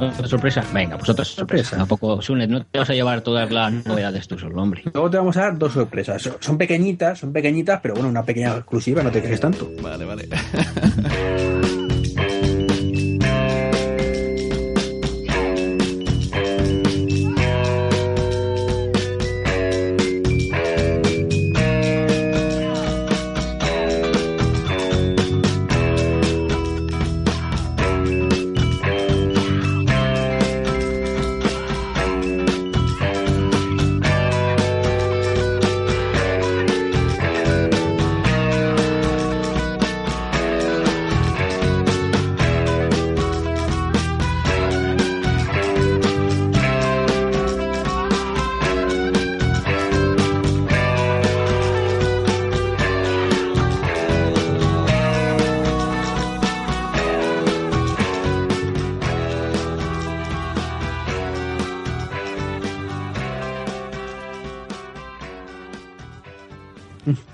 [0.00, 0.64] ¿Otra sorpresa?
[0.72, 1.76] Venga, pues otra sorpresa.
[1.76, 4.82] Tampoco, Sune, no te vas a llevar todas las novedades tú solo, hombre.
[4.94, 6.30] Luego te vamos a dar dos sorpresas.
[6.40, 9.70] Son- pequeñitas, son pequeñitas, pero bueno, una pequeña exclusiva, no te quejes tanto.
[9.82, 10.28] Vale, vale.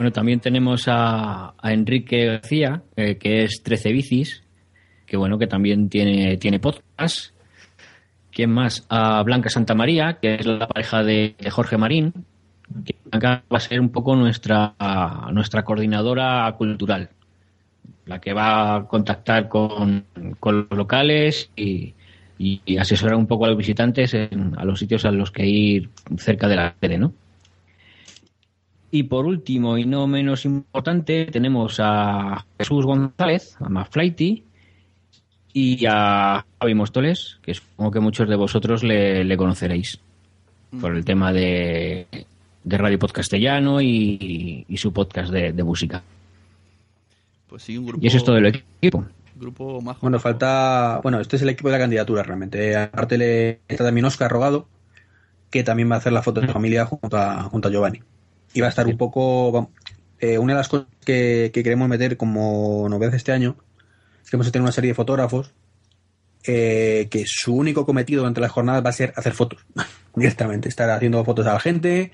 [0.07, 4.45] Bueno, también tenemos a, Enrique García, eh, que es 13 bicis,
[5.05, 7.35] que bueno, que también tiene, tiene podcast.
[8.31, 8.87] ¿Quién más?
[8.89, 12.13] A Blanca Santamaría, que es la pareja de, Jorge Marín,
[12.85, 14.77] que Blanca va a ser un poco nuestra,
[15.33, 17.11] nuestra coordinadora cultural,
[18.05, 20.05] la que va a contactar con,
[20.39, 21.95] con los locales y,
[22.39, 25.91] y- asesorar un poco a los visitantes en- a los sitios a los que ir
[26.17, 27.13] cerca de la sede, ¿no?
[28.97, 34.43] Y por último, y no menos importante, tenemos a Jesús González, a Maflighty,
[35.53, 40.01] y a Javi Mostoles, que supongo que muchos de vosotros le, le conoceréis
[40.81, 42.07] por el tema de,
[42.65, 46.03] de Radio Podcastellano y, y su podcast de, de música.
[47.47, 48.03] Pues sí, un grupo.
[48.03, 49.05] Y eso es todo el equipo.
[49.35, 49.99] Grupo majo.
[50.01, 51.01] Bueno, falta.
[51.03, 52.75] Bueno, este es el equipo de la candidatura realmente.
[52.75, 54.67] Aparte le está también Oscar Rogado,
[55.51, 58.01] que también va a hacer la foto de familia junto a, junto a Giovanni.
[58.57, 59.71] Y va a estar un poco.
[60.19, 63.57] eh, una de las cosas que, que queremos meter como novedad este año
[64.25, 65.53] es que vamos a tener una serie de fotógrafos
[66.49, 69.67] eh, que su único cometido durante las jornadas va a ser hacer fotos
[70.15, 70.69] directamente.
[70.69, 72.13] Estar haciendo fotos a la gente,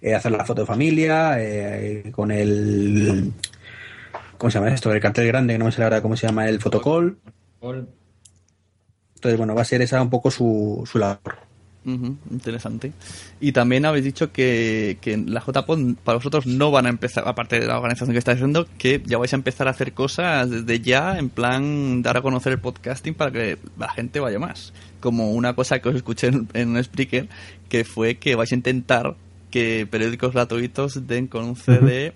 [0.00, 3.32] eh, hacer la foto de familia, eh, con el.
[4.36, 4.92] ¿Cómo se llama esto?
[4.92, 7.16] El cartel grande, que no me sé ahora cómo se llama el fotocall.
[9.14, 11.38] Entonces, bueno, va a ser esa un poco su, su labor.
[11.84, 12.92] Ujú, interesante.
[13.40, 17.58] Y también habéis dicho que, que la JPod para vosotros no van a empezar, aparte
[17.58, 20.80] de la organización que estáis haciendo, que ya vais a empezar a hacer cosas desde
[20.80, 24.72] ya, en plan dar a conocer el podcasting para que la gente vaya más.
[25.00, 27.28] Como una cosa que os escuché en, en un speaker,
[27.68, 29.16] que fue que vais a intentar
[29.50, 32.14] que periódicos gratuitos den con un CD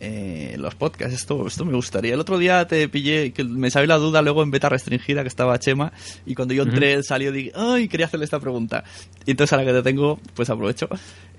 [0.00, 1.14] eh, los podcasts.
[1.14, 2.14] Esto, esto me gustaría.
[2.14, 5.28] El otro día te pillé, que me salió la duda luego en beta restringida que
[5.28, 5.92] estaba Chema,
[6.26, 8.84] y cuando yo entré salió, dije, ay, quería hacerle esta pregunta.
[9.26, 10.88] Y entonces ahora que te tengo, pues aprovecho.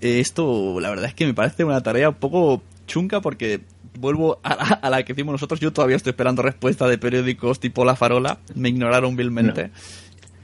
[0.01, 3.61] Eh, esto, la verdad es que me parece una tarea un poco chunca porque
[3.99, 5.59] vuelvo a la, a la que hicimos nosotros.
[5.59, 8.39] Yo todavía estoy esperando respuesta de periódicos tipo La Farola.
[8.55, 9.71] Me ignoraron vilmente.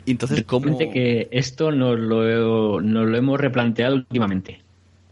[0.06, 0.78] Entonces, ¿cómo?
[0.78, 4.62] Que esto nos lo, nos lo hemos replanteado últimamente.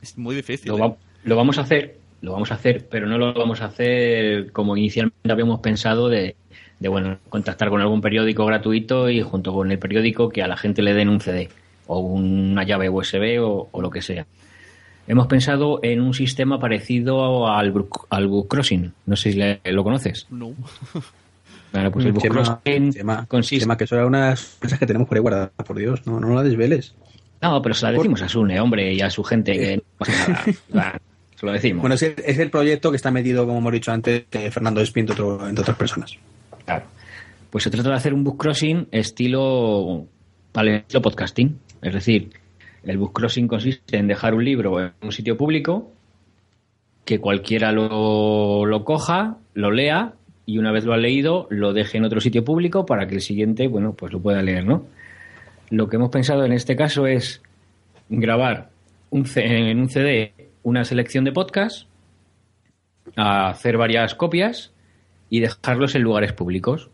[0.02, 0.72] Es muy difícil.
[0.72, 0.96] Lo, ¿eh?
[1.24, 4.76] lo vamos a hacer, lo vamos a hacer, pero no lo vamos a hacer como
[4.76, 6.36] inicialmente habíamos pensado de,
[6.80, 10.58] de, bueno, contactar con algún periódico gratuito y junto con el periódico que a la
[10.58, 11.50] gente le den un CD
[11.86, 14.26] o una llave USB o, o lo que sea.
[15.06, 18.94] Hemos pensado en un sistema parecido al, Book- al Book Crossing.
[19.06, 20.26] No sé si le- lo conoces.
[20.32, 20.54] No.
[21.74, 23.64] Bueno, pues el Book Chema, Crossing Chema, consiste...
[23.64, 26.36] Chema, que eso era unas cosas que tenemos por ahí guardadas, por Dios, no, no
[26.36, 26.94] la desveles.
[27.42, 30.46] No, pero se la decimos a Sune, hombre, y a su gente que no pasa
[30.70, 31.00] nada.
[31.44, 31.82] Lo decimos.
[31.82, 34.80] Bueno, es el, es el proyecto que está metido, como hemos dicho antes, de Fernando
[34.80, 36.16] Espín, entre, otras personas.
[36.66, 36.86] Claro.
[37.50, 40.06] Pues se trata de hacer un book crossing estilo,
[40.56, 41.60] estilo podcasting.
[41.82, 42.30] Es decir,
[42.84, 45.92] el book crossing consiste en dejar un libro en un sitio público,
[47.04, 50.14] que cualquiera lo, lo coja, lo lea
[50.46, 53.22] y una vez lo ha leído, lo deje en otro sitio público para que el
[53.22, 54.86] siguiente, bueno, pues lo pueda leer, ¿no?
[55.70, 57.42] Lo que hemos pensado en este caso es
[58.10, 58.70] grabar
[59.10, 60.32] un C- en un CD
[60.64, 61.88] una selección de podcasts,
[63.16, 64.72] hacer varias copias
[65.30, 66.90] y dejarlos en lugares públicos.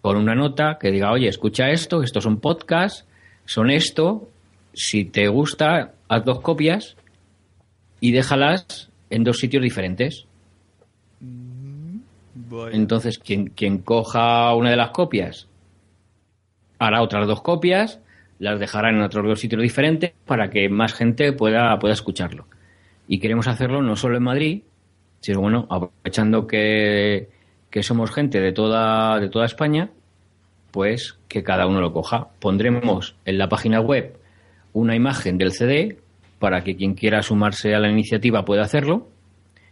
[0.00, 3.06] Con una nota que diga, oye, escucha esto, estos son podcasts,
[3.44, 4.28] son esto,
[4.72, 6.96] si te gusta, haz dos copias
[8.00, 10.26] y déjalas en dos sitios diferentes.
[12.34, 12.76] Vaya.
[12.76, 15.48] Entonces, quien, quien coja una de las copias
[16.78, 18.00] hará otras dos copias,
[18.38, 22.46] las dejará en otros dos sitios diferentes para que más gente pueda, pueda escucharlo.
[23.08, 24.62] Y queremos hacerlo no solo en Madrid,
[25.20, 27.28] sino bueno, aprovechando que,
[27.70, 29.90] que somos gente de toda, de toda España,
[30.70, 32.28] pues que cada uno lo coja.
[32.38, 34.16] Pondremos en la página web
[34.72, 35.98] una imagen del CD
[36.38, 39.08] para que quien quiera sumarse a la iniciativa pueda hacerlo.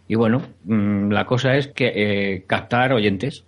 [0.07, 3.43] Y bueno, mm, la cosa es que eh, captar oyentes.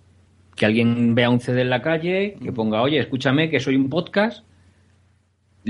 [0.56, 3.88] Que alguien vea un CD en la calle, que ponga, oye, escúchame, que soy un
[3.88, 4.44] podcast,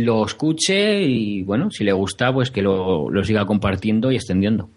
[0.05, 4.69] lo escuche y bueno, si le gusta, pues que lo, lo siga compartiendo y extendiendo.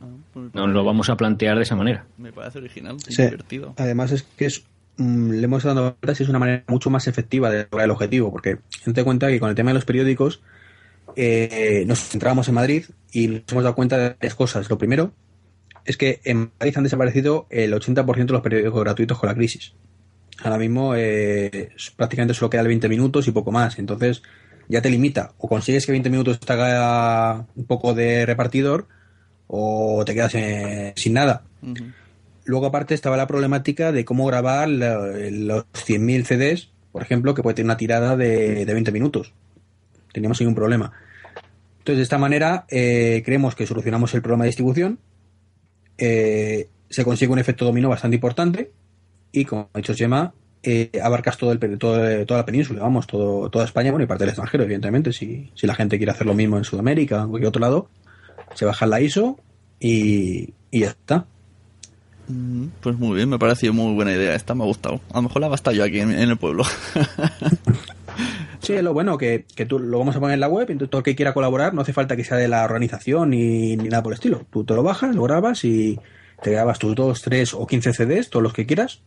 [0.00, 2.06] Ah, pues Nos lo vamos a plantear de esa manera.
[2.18, 3.22] Me parece original, Sí.
[3.22, 3.74] divertido.
[3.76, 4.64] Además es que es,
[4.96, 7.90] mm, le hemos dado vueltas y es una manera mucho más efectiva de lograr el
[7.90, 10.40] objetivo, porque date cuenta que con el tema de los periódicos
[11.16, 14.68] eh, nos centrábamos en Madrid y nos hemos dado cuenta de tres cosas.
[14.70, 15.12] Lo primero
[15.84, 19.74] es que en Madrid han desaparecido el 80% de los periódicos gratuitos con la crisis.
[20.42, 23.78] Ahora mismo eh, prácticamente solo queda el 20 minutos y poco más.
[23.78, 24.22] Entonces
[24.68, 25.32] ya te limita.
[25.38, 28.86] O consigues que 20 minutos te haga un poco de repartidor
[29.46, 30.32] o te quedas
[30.96, 31.42] sin nada.
[32.46, 34.98] Luego, aparte, estaba la problemática de cómo grabar la-
[35.30, 39.32] los 100.000 CDs, por ejemplo, que puede tener una tirada de, de 20 minutos.
[40.12, 40.92] Teníamos ahí un problema.
[41.78, 44.98] Entonces, de esta manera, eh, creemos que solucionamos el problema de distribución.
[45.98, 48.72] eh, se consigue un efecto dominó bastante importante.
[49.32, 50.32] Y, como ha dicho Gemma,
[50.64, 54.24] eh, abarcas todo el, todo- toda la península, vamos, todo, toda España, bueno, y parte
[54.24, 55.12] del extranjero, evidentemente.
[55.12, 57.88] Si, si la gente quiere hacer lo mismo en Sudamérica o en cualquier otro lado,
[58.54, 59.38] se baja la ISO
[59.80, 61.26] y, y ya está.
[62.28, 65.00] Mm, Pues muy bien, me ha parecido muy buena idea esta, me ha gustado.
[65.12, 66.64] A lo mejor la gasta yo aquí en, en el pueblo.
[68.60, 71.00] Sí, lo bueno que, que tú lo vamos a poner en la web, entonces todo
[71.00, 74.02] el que quiera colaborar no hace falta que sea de la organización ni, ni nada
[74.02, 74.46] por el estilo.
[74.50, 76.00] Tú te lo bajas, lo grabas y
[76.42, 79.02] te grabas tus 2, 3 o 15 CDs, todos los que quieras,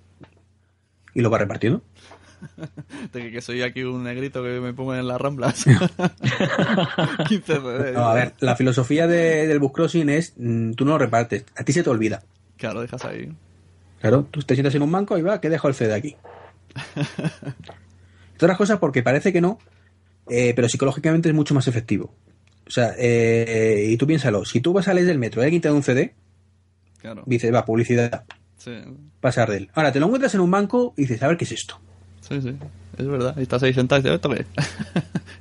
[1.17, 1.81] y lo vas repartiendo.
[3.13, 5.65] De que, soy aquí un negrito que me pongo en las ramblas.
[7.27, 7.93] 15 CDs.
[7.95, 11.45] No, a ver, la filosofía de- del book crossing es mm, tú no lo repartes,
[11.55, 12.21] a ti se te olvida.
[12.57, 13.31] Claro, dejas ahí.
[13.99, 16.15] Claro, tú te sientas en un banco y va, que dejo el CD aquí.
[18.33, 19.57] Entre otras cosas porque parece que no,
[20.29, 22.13] eh, pero psicológicamente es mucho más efectivo.
[22.67, 25.61] O sea, eh, y tú piénsalo, si tú vas a leer del metro y alguien
[25.61, 26.13] te da un CD,
[27.01, 27.23] Claro.
[27.25, 28.25] dices, va, publicidad,
[28.57, 28.71] Sí,
[29.21, 29.69] pasar de él.
[29.73, 31.79] Ahora, te lo encuentras en un banco y dices, a ver qué es esto.
[32.21, 32.55] sí, sí.
[32.97, 33.35] Es verdad.
[33.37, 34.45] Y estás ahí sentado y dices, ¿esto qué?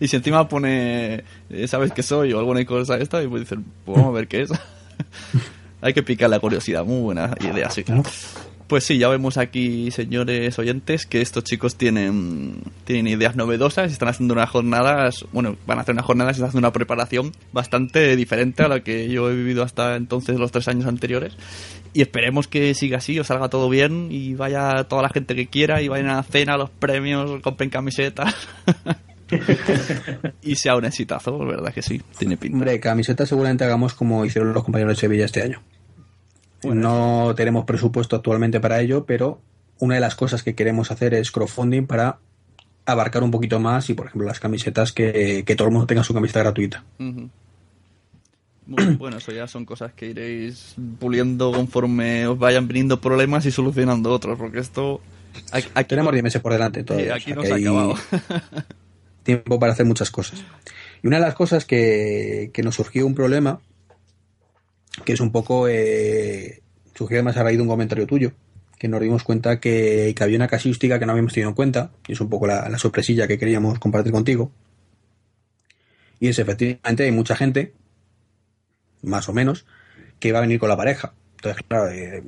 [0.00, 2.32] y si encima pone, eh, ¿sabes qué soy?
[2.34, 4.50] O alguna cosa esta, y pues dices, pues vamos a ver qué es.
[5.80, 6.84] Hay que picar la curiosidad.
[6.84, 7.84] Muy buena idea, sí.
[8.66, 14.08] Pues sí, ya vemos aquí, señores oyentes, que estos chicos tienen, tienen ideas novedosas, están
[14.08, 18.16] haciendo unas jornadas, bueno, van a hacer unas jornadas y están haciendo una preparación bastante
[18.16, 21.36] diferente a la que yo he vivido hasta entonces los tres años anteriores.
[21.92, 25.46] Y esperemos que siga así, os salga todo bien y vaya toda la gente que
[25.46, 28.34] quiera y vayan a la cena, los premios, compren camisetas.
[30.42, 32.56] y sea un exitazo, verdad que sí, tiene pinta.
[32.56, 35.62] Hombre, camisetas seguramente hagamos como hicieron los compañeros de Sevilla este año.
[36.62, 39.40] No tenemos presupuesto actualmente para ello, pero
[39.78, 42.18] una de las cosas que queremos hacer es crowdfunding para
[42.86, 46.04] abarcar un poquito más y, por ejemplo, las camisetas que, que todo el mundo tenga
[46.04, 46.84] su camiseta gratuita.
[46.98, 47.22] Muy
[48.66, 53.50] bien, bueno, eso ya son cosas que iréis puliendo conforme os vayan viniendo problemas y
[53.50, 55.00] solucionando otros, porque esto...
[55.52, 57.16] Aquí, aquí Tenemos no- 10 meses por delante todavía.
[57.16, 57.94] o sea ha acabado.
[59.22, 60.42] tiempo para hacer muchas cosas.
[61.02, 63.60] Y una de las cosas que, que nos surgió un problema,
[65.04, 65.68] que es un poco...
[65.68, 66.62] Eh,
[66.94, 68.32] surgió además a raíz de un comentario tuyo,
[68.78, 72.12] que nos dimos cuenta que, había una casuística que no habíamos tenido en cuenta, y
[72.12, 74.50] es un poco la, la sorpresilla que queríamos compartir contigo.
[76.20, 77.74] Y es efectivamente hay mucha gente,
[79.02, 79.66] más o menos,
[80.18, 81.12] que va a venir con la pareja.
[81.36, 82.22] Entonces, claro, eh,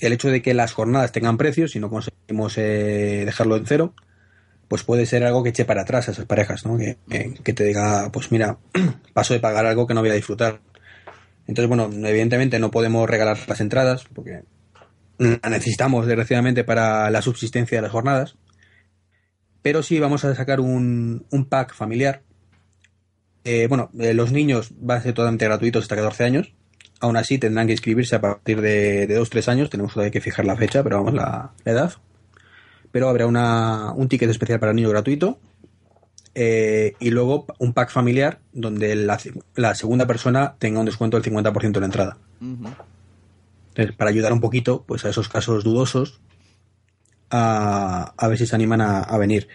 [0.00, 3.94] el hecho de que las jornadas tengan precios, si no conseguimos eh, dejarlo en cero,
[4.68, 6.78] pues puede ser algo que eche para atrás a esas parejas, ¿no?
[6.78, 6.96] Que,
[7.42, 8.58] que te diga, pues mira,
[9.12, 10.60] paso de pagar algo que no voy a disfrutar.
[11.46, 14.42] Entonces, bueno, evidentemente no podemos regalar las entradas, porque
[15.18, 18.36] la necesitamos desgraciadamente para la subsistencia de las jornadas.
[19.62, 22.22] Pero sí vamos a sacar un, un pack familiar.
[23.44, 26.54] Eh, bueno, eh, los niños van a ser totalmente gratuitos hasta 14 años.
[27.00, 29.70] Aún así tendrán que inscribirse a partir de, de 2-3 años.
[29.70, 31.92] Tenemos todavía que fijar la fecha, pero vamos, la, la edad.
[32.92, 35.38] Pero habrá una, un ticket especial para niño gratuito.
[36.34, 39.18] Eh, y luego un pack familiar donde la,
[39.56, 42.18] la segunda persona tenga un descuento del 50% en la entrada.
[42.40, 46.20] Entonces, para ayudar un poquito pues, a esos casos dudosos
[47.30, 49.48] a, a ver si se animan a, a venir.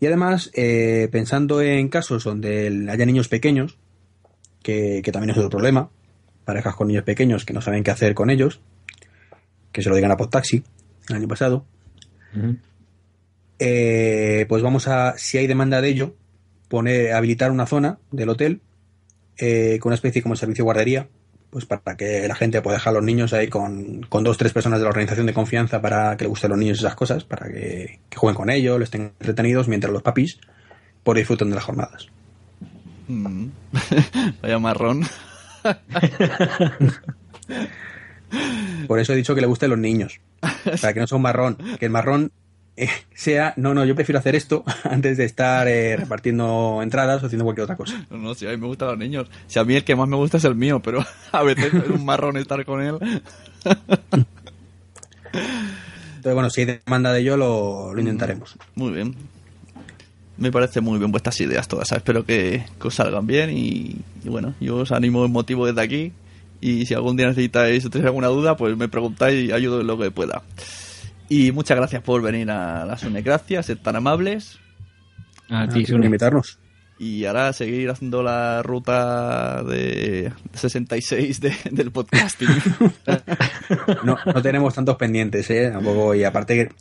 [0.00, 3.78] Y además, eh, pensando en casos donde haya niños pequeños,
[4.62, 5.90] que, que también es otro problema,
[6.44, 8.60] parejas con niños pequeños que no saben qué hacer con ellos,
[9.72, 10.64] que se lo digan a Podtaxi
[11.08, 11.64] el año pasado,
[13.60, 16.14] eh, pues vamos a, si hay demanda de ello,
[16.68, 18.62] poner, habilitar una zona del hotel
[19.36, 21.08] eh, con una especie como servicio de guardería,
[21.50, 24.54] pues para que la gente pueda dejar a los niños ahí con, con dos tres
[24.54, 27.24] personas de la organización de confianza para que le gusten a los niños esas cosas,
[27.24, 30.38] para que, que jueguen con ellos, les estén entretenidos mientras los papis
[31.02, 32.06] por disfruten de las jornadas.
[33.08, 33.48] Mm.
[34.42, 35.02] Vaya marrón.
[38.86, 40.20] Por eso he dicho que le gusten los niños,
[40.80, 42.32] para que no sea un marrón, que el marrón
[42.76, 47.26] eh, sea, no, no, yo prefiero hacer esto antes de estar eh, repartiendo entradas o
[47.26, 48.06] haciendo cualquier otra cosa.
[48.10, 49.28] No, no, si a mí me gustan los niños.
[49.46, 51.90] Si a mí el que más me gusta es el mío, pero a veces es
[51.90, 52.98] un marrón estar con él.
[56.16, 58.56] Entonces, bueno, si hay demanda de ello, lo, lo intentaremos.
[58.74, 59.14] Muy bien.
[60.36, 61.92] Me parece muy bien vuestras ideas todas.
[61.92, 65.82] Espero que, que os salgan bien y, y bueno, yo os animo en motivo desde
[65.82, 66.12] aquí.
[66.62, 69.86] Y si algún día necesitáis o tenéis alguna duda, pues me preguntáis y ayudo en
[69.86, 70.42] lo que pueda.
[71.30, 74.58] Y muchas gracias por venir a las Gracias, ser tan amables.
[75.48, 76.06] A ti, por Sune.
[76.06, 76.58] invitarnos.
[76.98, 82.48] Y ahora seguir haciendo la ruta de 66 de- del podcasting.
[84.04, 85.70] No, no tenemos tantos pendientes, ¿eh?
[85.72, 86.74] Tampoco, y aparte que,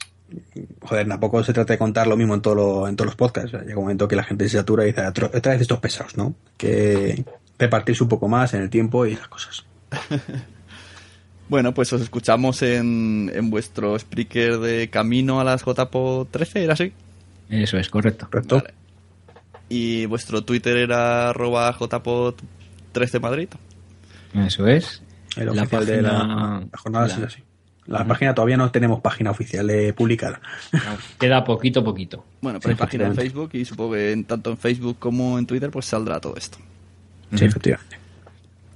[0.82, 3.52] joder, tampoco se trata de contar lo mismo en, todo lo- en todos los podcasts.
[3.54, 6.18] Llega un momento que la gente se satura y dice, "Otra- otra vez estos pesados,
[6.18, 6.34] ¿no?
[6.58, 7.24] Que
[7.60, 9.66] repartirse un poco más en el tiempo y las cosas.
[11.50, 16.74] Bueno, pues os escuchamos en, en vuestro speaker de camino a las JPO 13, ¿era
[16.74, 16.94] así?
[17.50, 18.28] Eso es, correcto.
[18.32, 18.58] ¿Correcto?
[18.58, 18.74] Vale.
[19.68, 22.36] Y vuestro Twitter era arroba JPO
[22.92, 23.50] 13 Madrid.
[24.36, 25.02] Eso es.
[25.36, 27.44] El La oficial de la, página- la jornada la- sí, así.
[27.88, 30.40] La página todavía no tenemos página oficial eh, publicada.
[31.20, 32.24] Queda poquito, poquito.
[32.40, 33.16] Bueno, pero hay Sí, página en.
[33.16, 36.60] Facebook y supongo que en- tanto en Facebook como en Twitter pues saldrá todo esto.
[37.34, 37.98] Sí, efectivamente.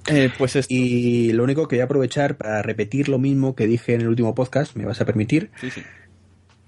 [0.08, 0.74] Eh, pues esto.
[0.74, 4.08] Y lo único que voy a aprovechar para repetir lo mismo que dije en el
[4.10, 5.82] último podcast, me vas a permitir, Sí, sí.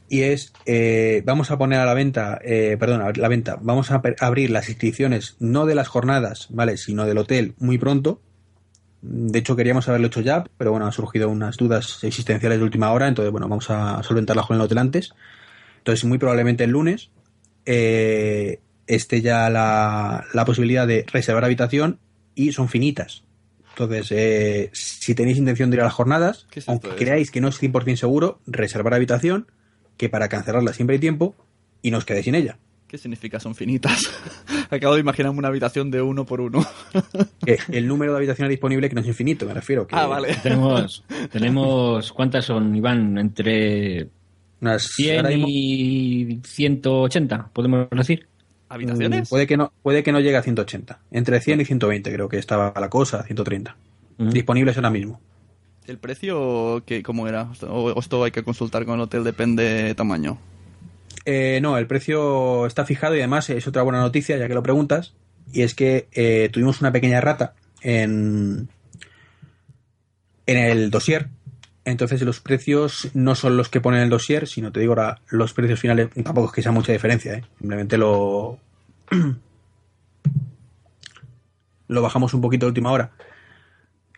[0.07, 3.91] y es, eh, vamos a poner a la venta, eh, perdón, a la venta, vamos
[3.91, 6.77] a abrir las inscripciones no de las jornadas, ¿vale?
[6.77, 8.21] Sino del hotel muy pronto.
[9.01, 12.91] De hecho, queríamos haberlo hecho ya, pero bueno, han surgido unas dudas existenciales de última
[12.91, 15.13] hora, entonces, bueno, vamos a solventarlas con el hotel antes.
[15.79, 17.11] Entonces, muy probablemente el lunes
[17.65, 21.99] eh, esté ya la, la posibilidad de reservar habitación
[22.33, 23.23] y son finitas.
[23.77, 26.95] Entonces, eh, si tenéis intención de ir a las jornadas, ¿Qué es esto aunque de-
[26.95, 29.47] creáis que no es 100% seguro, reservar habitación,
[29.97, 31.35] que para cancelarla siempre hay tiempo
[31.81, 32.57] y no os quedéis sin ella.
[32.87, 33.99] ¿Qué significa son finitas?
[34.69, 36.65] Acabo de imaginarme una habitación de uno por uno.
[37.67, 39.85] El número de habitaciones disponible que no es infinito, me refiero.
[39.87, 40.35] Que ah, vale.
[40.41, 43.17] Tenemos, tenemos, ¿cuántas son, Iván?
[43.17, 44.07] Entre
[44.61, 48.27] Unas, 100 ahora mismo, y 180, podemos decir.
[48.69, 49.27] ¿Habitaciones?
[49.27, 50.99] mm, puede, que no, puede que no llegue a 180.
[51.11, 53.75] Entre 100 y 120 creo que estaba la cosa, 130.
[54.17, 54.29] Ujú.
[54.31, 55.19] Disponibles ahora mismo.
[55.87, 57.51] ¿El precio que cómo era?
[57.67, 60.39] O, esto hay que consultar con el hotel, depende de tamaño.
[61.25, 64.63] Eh, no, el precio está fijado y además es otra buena noticia, ya que lo
[64.63, 65.13] preguntas,
[65.51, 68.67] y es que eh, tuvimos una pequeña rata en,
[70.45, 71.29] en el dossier.
[71.85, 75.53] Entonces los precios no son los que pone el dossier, sino te digo ahora los
[75.53, 77.43] precios finales, tampoco es que sea mucha diferencia, ¿eh?
[77.59, 78.59] simplemente lo
[81.87, 83.11] lo bajamos un poquito de última hora.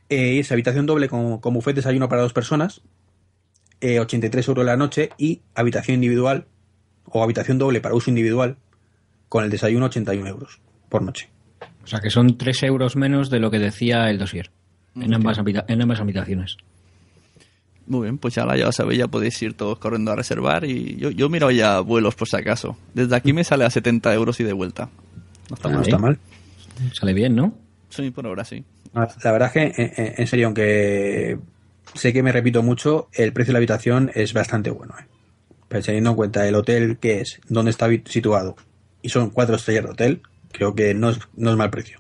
[0.10, 2.82] Eh, y es habitación doble con, con buffet desayuno para dos personas,
[3.82, 6.46] eh, 83 euros la noche y habitación individual
[7.06, 8.58] o habitación doble para uso individual
[9.30, 11.30] con el desayuno 81 euros por noche.
[11.84, 14.52] O sea que son 3 euros menos de lo que decía el dossier.
[14.96, 16.58] En ambas, habita- en ambas habitaciones.
[17.88, 20.98] Muy bien, pues ya la ya sabéis, ya podéis ir todos corriendo a reservar y
[20.98, 22.78] yo, yo miro ya vuelos por si acaso.
[22.94, 24.90] Desde aquí me sale a 70 euros y de vuelta.
[25.50, 25.84] No está No mal.
[25.86, 26.20] está mal.
[26.94, 27.58] Sale bien, ¿no?
[27.90, 28.66] Sí, por ahora sí.
[28.94, 31.40] La verdad es que, en- en, en serio, aunque
[31.94, 34.94] sé que me repito mucho, el precio de la habitación es bastante bueno.
[35.00, 35.06] ¿eh?
[35.70, 38.58] Pero teniendo en cuenta el hotel que es, dónde está situado,
[39.02, 40.22] y son cuatro estrellas de hotel,
[40.52, 42.00] creo que no es, no es mal precio.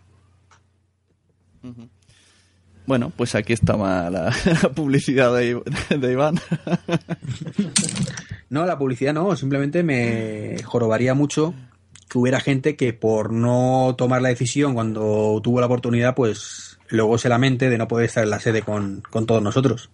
[2.88, 4.34] Bueno, pues aquí estaba la,
[4.64, 5.62] la publicidad de,
[5.98, 6.40] de Iván.
[8.50, 11.54] No, la publicidad no, simplemente me jorobaría mucho
[12.10, 17.18] que hubiera gente que por no tomar la decisión cuando tuvo la oportunidad, pues luego
[17.18, 19.90] se lamente de no poder estar en la sede con, con todos nosotros.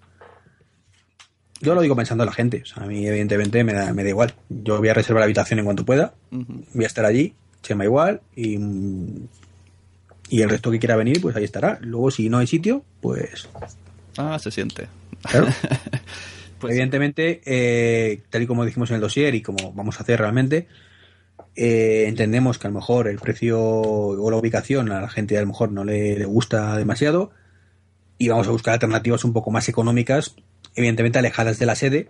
[1.60, 4.04] Yo lo digo pensando en la gente, o sea, a mí evidentemente me da, me
[4.04, 4.36] da igual.
[4.50, 7.34] Yo voy a reservar la habitación en cuanto pueda, voy a estar allí,
[7.64, 8.60] se me igual y,
[10.36, 11.78] y el resto que quiera venir, pues ahí estará.
[11.82, 13.48] Luego si no hay sitio, pues
[14.18, 14.88] Ah, se siente.
[15.30, 15.48] claro.
[16.60, 20.18] Pues- Evidentemente, eh, tal y como dijimos en el dossier y como vamos a hacer
[20.20, 20.68] realmente,
[21.58, 25.42] eh, entendemos que a lo mejor el precio o la ubicación a la gente a
[25.42, 27.32] lo mejor no le, le gusta demasiado
[28.18, 30.36] y vamos a buscar alternativas un poco más económicas,
[30.76, 32.10] evidentemente alejadas de la sede,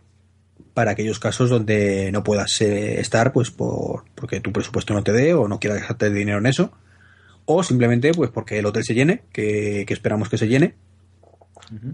[0.76, 5.14] para aquellos casos donde no puedas eh, estar pues por, porque tu presupuesto no te
[5.14, 6.72] dé o no quieras gastarte dinero en eso,
[7.46, 10.76] o simplemente pues porque el hotel se llene, que, que esperamos que se llene,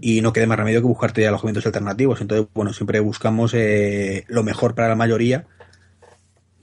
[0.00, 2.20] y no quede más remedio que buscarte alojamientos alternativos.
[2.20, 5.46] Entonces, bueno, siempre buscamos eh, lo mejor para la mayoría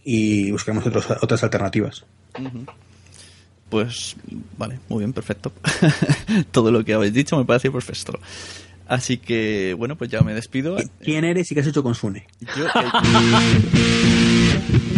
[0.03, 2.05] y buscamos otros, otras alternativas.
[3.69, 4.15] Pues
[4.57, 5.51] vale, muy bien, perfecto.
[6.51, 8.19] Todo lo que habéis dicho me parece perfecto.
[8.87, 10.77] Así que, bueno, pues ya me despido.
[11.03, 12.25] ¿Quién eres y qué has hecho con Sune?
[12.39, 12.71] Yo, eh,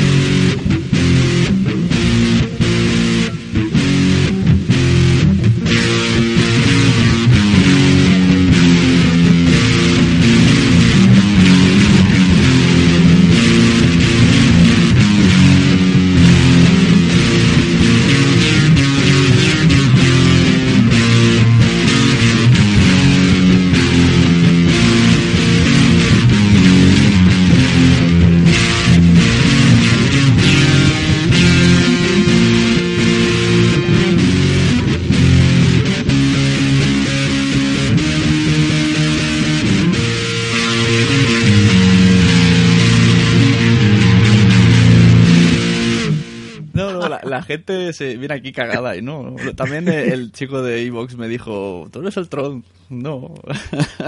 [47.94, 49.36] se viene aquí cagada y no.
[49.56, 52.64] También el, chico de Evox me dijo, tú eres el Tron.
[52.90, 53.36] No.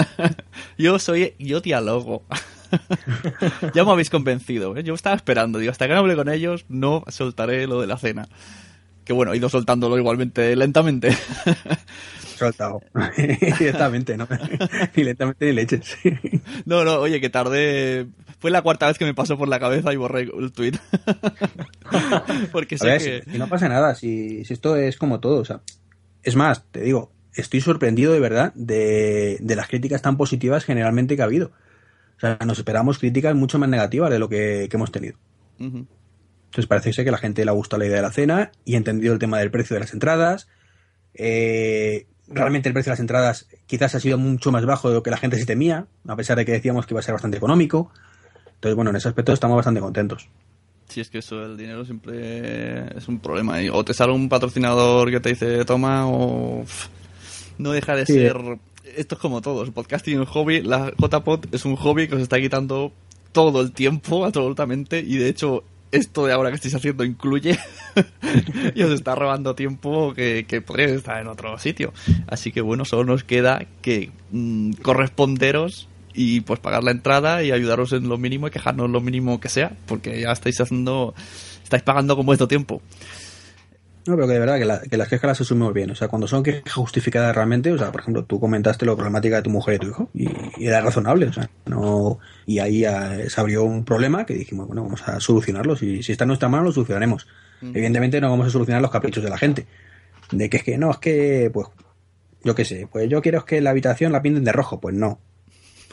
[0.77, 2.23] yo soy, yo dialogo.
[3.73, 4.83] ya me habéis convencido, ¿eh?
[4.83, 7.97] Yo estaba esperando, digo, hasta que no hable con ellos, no soltaré lo de la
[7.97, 8.27] cena.
[9.03, 11.09] que bueno, he ido soltándolo igualmente lentamente.
[12.41, 12.81] Soltado.
[13.59, 14.27] Directamente, ¿no?
[14.95, 15.97] ni lentamente ni leches.
[16.65, 18.07] no, no, oye, que tardé.
[18.39, 20.73] Fue la cuarta vez que me pasó por la cabeza y borré el tweet.
[22.51, 23.23] Porque sé que.
[23.31, 25.61] Si, no pasa nada, si, si esto es como todo, o sea.
[26.23, 31.15] Es más, te digo, estoy sorprendido de verdad de, de las críticas tan positivas generalmente
[31.15, 31.51] que ha habido.
[32.17, 35.17] O sea, nos esperamos críticas mucho más negativas de lo que, que hemos tenido.
[36.51, 38.51] Entonces parece ser que a la gente le ha gustado la idea de la cena
[38.65, 40.47] y ha entendido el tema del precio de las entradas.
[41.13, 45.03] Eh, realmente el precio de las entradas quizás ha sido mucho más bajo de lo
[45.03, 47.37] que la gente se temía, a pesar de que decíamos que iba a ser bastante
[47.37, 47.91] económico.
[48.55, 50.29] Entonces, bueno, en ese aspecto estamos bastante contentos.
[50.87, 53.57] Sí, es que eso, el dinero siempre es un problema.
[53.71, 56.65] O te sale un patrocinador que te dice toma, o
[57.57, 58.37] no deja de ser.
[58.97, 62.15] Esto es como todo, el podcasting es un hobby, la JPod es un hobby que
[62.15, 62.91] os está quitando
[63.31, 67.57] todo el tiempo, absolutamente, y de hecho esto de ahora que estáis haciendo incluye
[68.75, 71.93] y os está robando tiempo que, que podría estar en otro sitio.
[72.27, 77.51] Así que bueno, solo nos queda que mm, corresponderos y pues pagar la entrada y
[77.51, 81.13] ayudaros en lo mínimo y quejarnos lo mínimo que sea, porque ya estáis haciendo,
[81.63, 82.81] estáis pagando con vuestro tiempo.
[84.07, 85.91] No, pero que de verdad que, las quejas las asumimos bien.
[85.91, 89.35] O sea, cuando son quejas justificadas realmente, o sea, por ejemplo, tú comentaste la problemática
[89.37, 92.19] de tu mujer y tu hijo, y, era razonable, o sea, no.
[92.51, 92.83] Y ahí
[93.29, 95.77] se abrió un problema que dijimos, bueno, vamos a solucionarlo.
[95.77, 97.25] Si, si está en nuestra mano, lo solucionaremos.
[97.61, 99.67] Evidentemente no vamos a solucionar los caprichos de la gente.
[100.31, 101.69] De que es que no, es que, pues,
[102.43, 105.21] yo qué sé, pues yo quiero que la habitación la pinten de rojo, pues no.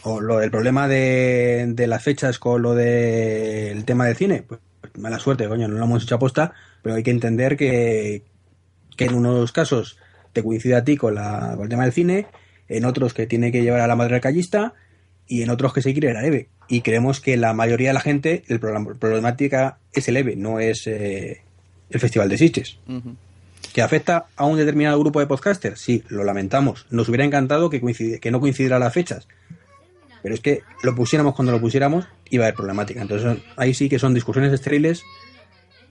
[0.03, 4.61] O lo del problema de, de las fechas con lo del tema de cine, pues
[4.99, 8.25] mala suerte, coño, no lo hemos hecho aposta, pero hay que entender que,
[8.97, 9.97] que en unos casos
[10.33, 12.27] te coincide a ti con, la, con el tema del cine,
[12.67, 14.75] en otros que tiene que llevar a la madre al callista
[15.29, 16.49] y en otros que se quiere la leve.
[16.67, 20.87] Y creemos que la mayoría de la gente, el problemática es el EVE, no es
[20.87, 21.43] eh,
[21.91, 22.79] el Festival de Sitges.
[23.73, 25.81] ¿Que afecta a un determinado grupo de podcasters?
[25.81, 26.87] Sí, lo lamentamos.
[26.91, 27.81] Nos hubiera encantado que,
[28.21, 29.29] que no coincidiera las fechas.
[30.23, 33.01] Pero es que lo pusiéramos cuando lo pusiéramos, iba a haber problemática.
[33.01, 35.05] Entonces ahí sí que son discusiones estériles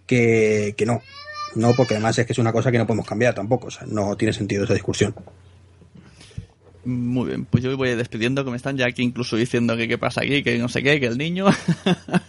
[0.05, 1.01] que, que no.
[1.55, 3.67] No, porque además es que es una cosa que no podemos cambiar tampoco.
[3.67, 5.15] O sea, no tiene sentido esa discusión.
[6.87, 9.97] Muy bien, pues yo voy despidiendo, que me están ya aquí incluso diciendo que qué
[9.97, 11.47] pasa aquí, que no sé qué, que el niño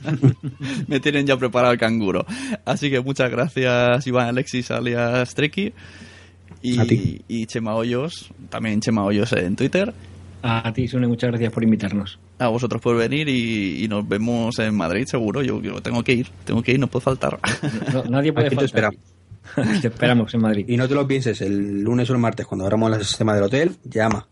[0.88, 2.26] me tienen ya preparado el canguro.
[2.64, 5.72] Así que muchas gracias Iván Alexis alias Treki
[6.60, 9.94] y, y Chema Hoyos, también Chema Hoyos en Twitter.
[10.42, 12.18] A ti, Sune, muchas gracias por invitarnos.
[12.38, 15.42] A vosotros por venir y, nos vemos en Madrid, seguro.
[15.42, 17.38] Yo, tengo que ir, tengo que ir, no puedo faltar.
[18.08, 18.58] nadie puede faltar.
[18.58, 19.00] Te esperamos.
[19.82, 20.64] te esperamos en Madrid.
[20.68, 23.44] Y no te lo pienses, el lunes o el martes, cuando abramos el sistema del
[23.44, 24.26] hotel, llama.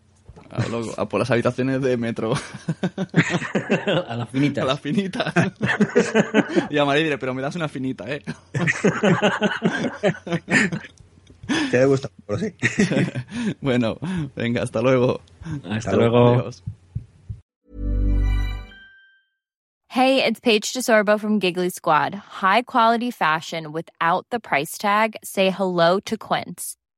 [0.51, 2.35] A, por las habitaciones de metro.
[4.09, 4.65] a las finitas.
[4.65, 5.33] A las finitas.
[6.71, 8.23] y a Madrid diré, pero me das una finita, ¿eh?
[11.71, 12.55] Te debe gustar, pero sí.
[13.61, 13.99] bueno,
[14.35, 15.21] venga, hasta luego.
[15.43, 16.41] Hasta, hasta luego.
[16.41, 16.63] Adiós.
[19.97, 22.15] Hey, it's Paige DeSorbo from Giggly Squad.
[22.15, 25.17] High quality fashion without the price tag.
[25.25, 26.77] Say hello to Quince.